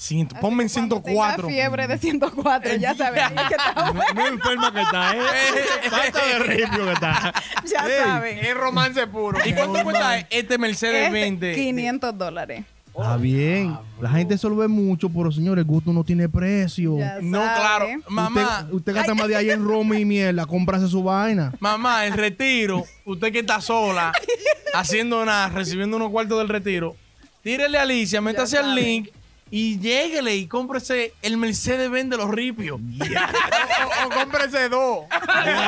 [0.00, 1.36] Ciento- ponme en Así que cuando 104.
[1.46, 3.20] tenga fiebre de 104, ya sabe.
[3.20, 5.20] que está- No, no enferma que está, ¿eh?
[5.90, 7.34] Falta de ripio que está.
[7.66, 8.04] ya Ey.
[8.04, 8.48] sabe.
[8.50, 9.38] Es romance puro.
[9.44, 11.54] ¿Y cuánto cuesta este Mercedes Este, 20?
[11.54, 12.64] 500 dólares.
[12.86, 13.76] Está bien.
[14.00, 16.96] La gente se lo ve mucho, pero señores, el gusto no tiene precio.
[16.98, 17.60] Ya No, sabe.
[17.60, 17.86] claro.
[18.08, 21.52] Mamá, Usted, usted gasta más de ahí en Roma y mierda, cómprase su vaina.
[21.60, 24.12] mamá, el retiro, usted que está sola,
[24.74, 26.96] haciendo nada, recibiendo unos cuartos del retiro,
[27.42, 29.08] tírele a Alicia, métase al link
[29.50, 32.80] y lléguele y cómprese el Mercedes Benz de los ripios.
[34.02, 35.04] o, o cómprese dos.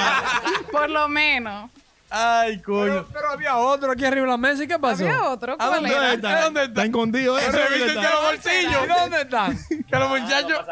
[0.73, 1.71] Por lo menos.
[2.15, 2.85] Ay, coño.
[2.85, 4.63] Pero, pero había otro aquí arriba de la mesa.
[4.63, 5.03] ¿Y qué pasó?
[5.03, 5.55] Había otro.
[5.55, 6.13] ¿A ¿Cuál dónde era?
[6.13, 6.29] está?
[6.39, 6.73] ¿A dónde está?
[6.73, 7.43] Está escondido, ¿eh?
[7.47, 8.01] ¿Dónde viste está?
[8.03, 8.85] que los bolsillos.
[8.85, 9.59] ¿Y dónde están?
[9.89, 10.67] Que los muchachos.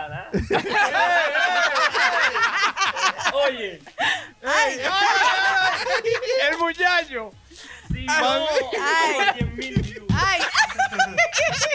[3.47, 3.81] Oye,
[6.51, 7.33] El muchacho.
[7.93, 8.13] si no,
[8.83, 9.27] Ay.
[9.39, 10.07] 100 mil views.
[10.15, 10.41] Ay,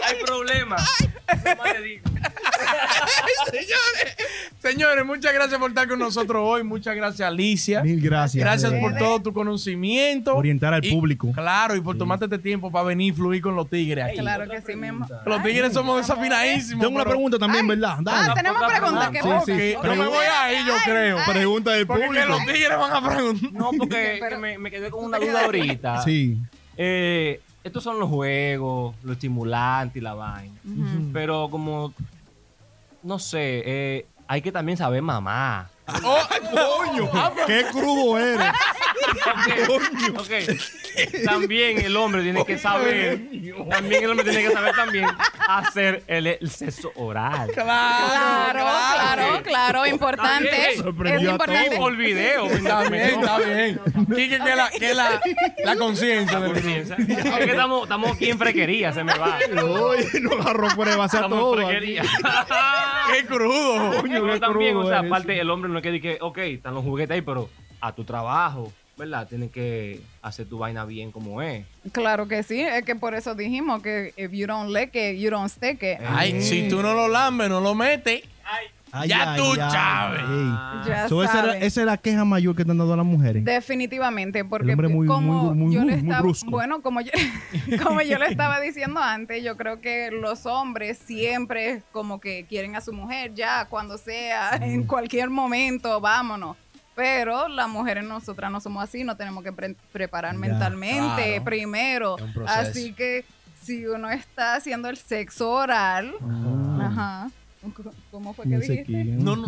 [0.06, 0.76] Hay problema.
[4.60, 6.64] Señores, muchas gracias por estar con nosotros hoy.
[6.64, 7.82] Muchas gracias, Alicia.
[7.84, 8.44] Mil gracias.
[8.44, 10.36] Gracias por todo tu conocimiento.
[10.36, 11.32] Orientar al Y- público.
[11.34, 14.18] Claro, y por tomarte este tiempo para venir y fluir con los tigres aquí.
[14.18, 15.06] claro que sí mismo.
[15.26, 16.84] Los tigres somos desafinadísimos.
[16.84, 17.98] Tengo una pregunta también, ¿verdad?
[18.00, 18.34] Ah, Dale.
[18.34, 19.10] tenemos preguntas.
[19.12, 19.74] ¿Qué Sí, sí.
[19.76, 21.18] Ok, pero me voy ahí, yo creo.
[21.28, 22.28] Pregunta del Porque público.
[22.28, 23.52] los tigres van a preguntar.
[23.54, 26.02] No, porque Pero- me, me quedé con una duda ahorita.
[26.04, 26.38] Sí.
[26.78, 30.54] Eh, estos son los juegos, los estimulantes y la vaina.
[31.12, 31.94] Pero como,
[33.02, 35.68] no sé, eh, hay que también saber mamá.
[36.04, 36.20] Oh,
[36.52, 37.10] Coño,
[37.48, 38.52] qué crudo eres.
[39.68, 40.32] Ok, ok.
[41.26, 43.20] También el hombre tiene que saber,
[43.70, 45.06] también el hombre tiene que saber también
[45.48, 47.52] hacer el, el sexo oral.
[47.54, 50.74] Claro, claro, claro, importante.
[50.74, 50.78] Es
[51.22, 51.78] importante.
[51.78, 52.46] Por video.
[52.48, 53.80] Está bien, está bien.
[54.16, 55.22] Quique, que la, que la,
[55.64, 56.96] la conciencia del Piensa.
[56.96, 59.38] Es que estamos, estamos aquí en frequería, se me va.
[59.64, 61.60] Oye, no agarró pruebas a Estamos todo.
[61.62, 62.04] en frequería.
[63.14, 64.02] ¡Qué crudo!
[64.02, 66.38] Coño, Pero qué también, crudo o sea, aparte el hombre no es que diga, ok,
[66.40, 67.50] están los juguetes ahí, pero
[67.82, 69.28] a tu trabajo, ¿verdad?
[69.28, 71.66] Tienes que hacer tu vaina bien como es.
[71.92, 75.30] Claro que sí, es que por eso dijimos que if you don't lick it, you
[75.30, 76.00] don't stick it.
[76.08, 78.24] Ay, si tú no lo lambes, no lo metes.
[78.92, 80.22] Ay, Ya ay, tú sabes.
[80.88, 81.64] Ya So, esa, era, sabes.
[81.64, 83.44] esa es la queja mayor que te han dado a las mujeres.
[83.44, 86.50] Definitivamente, porque hombre muy- como muy- muy- yo le estaba, brusco.
[86.50, 87.12] bueno, como yo,
[87.84, 92.78] como yo le estaba diciendo antes, yo creo que los hombres siempre como que quieren
[92.78, 96.56] a su mujer ya cuando sea, en cualquier momento, vámonos.
[96.96, 101.44] Pero las mujeres nosotras no somos así, no tenemos que pre- preparar mentalmente claro.
[101.44, 102.16] primero.
[102.48, 103.26] Así que
[103.62, 106.14] si uno está haciendo el sexo oral,
[106.82, 107.30] ajá.
[108.12, 109.04] ¿Cómo fue que dijiste?
[109.04, 109.48] No, no.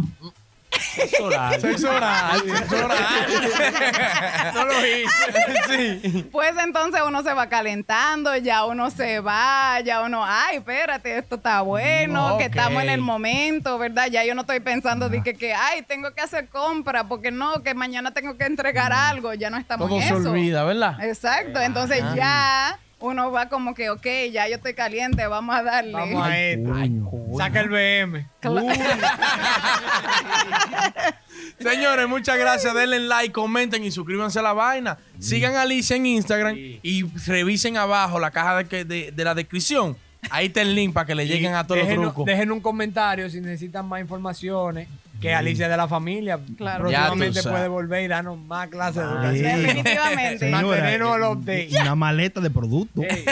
[1.01, 1.61] Sexo oral.
[1.61, 4.53] Sexo oral, sexo oral.
[4.53, 6.01] No lo hice.
[6.01, 6.29] Sí.
[6.31, 11.35] Pues entonces uno se va calentando, ya uno se va, ya uno, ay, espérate, esto
[11.35, 14.07] está bueno, que estamos en el momento, ¿verdad?
[14.07, 17.61] Ya yo no estoy pensando de que, que, ay, tengo que hacer compra, porque no,
[17.63, 20.31] que mañana tengo que entregar algo, ya no estamos Todo en se eso.
[20.31, 21.03] olvida, ¿verdad?
[21.03, 25.91] Exacto, entonces ya uno va como que, ok, ya yo estoy caliente, vamos a darle.
[25.93, 26.73] Vamos a esto.
[27.37, 28.27] Saca el BM.
[31.59, 32.73] Señores, muchas gracias.
[32.73, 34.97] Denle like, comenten y suscríbanse a la vaina.
[35.19, 39.33] Sigan a Alicia en Instagram y revisen abajo la caja de, que- de- de la
[39.35, 39.97] descripción.
[40.29, 42.25] Ahí está el link para que le lleguen a todos los Dejen, trucos.
[42.25, 44.87] dejen un comentario si necesitan más informaciones.
[45.21, 46.81] Que Alicia de la familia Claro.
[46.85, 49.63] próximamente puede volver y darnos más clases de educación.
[49.63, 50.39] Definitivamente.
[50.39, 51.69] Señora, Mantenernos al y- update.
[51.81, 53.03] Una maleta de productos.
[53.03, 53.25] Ey,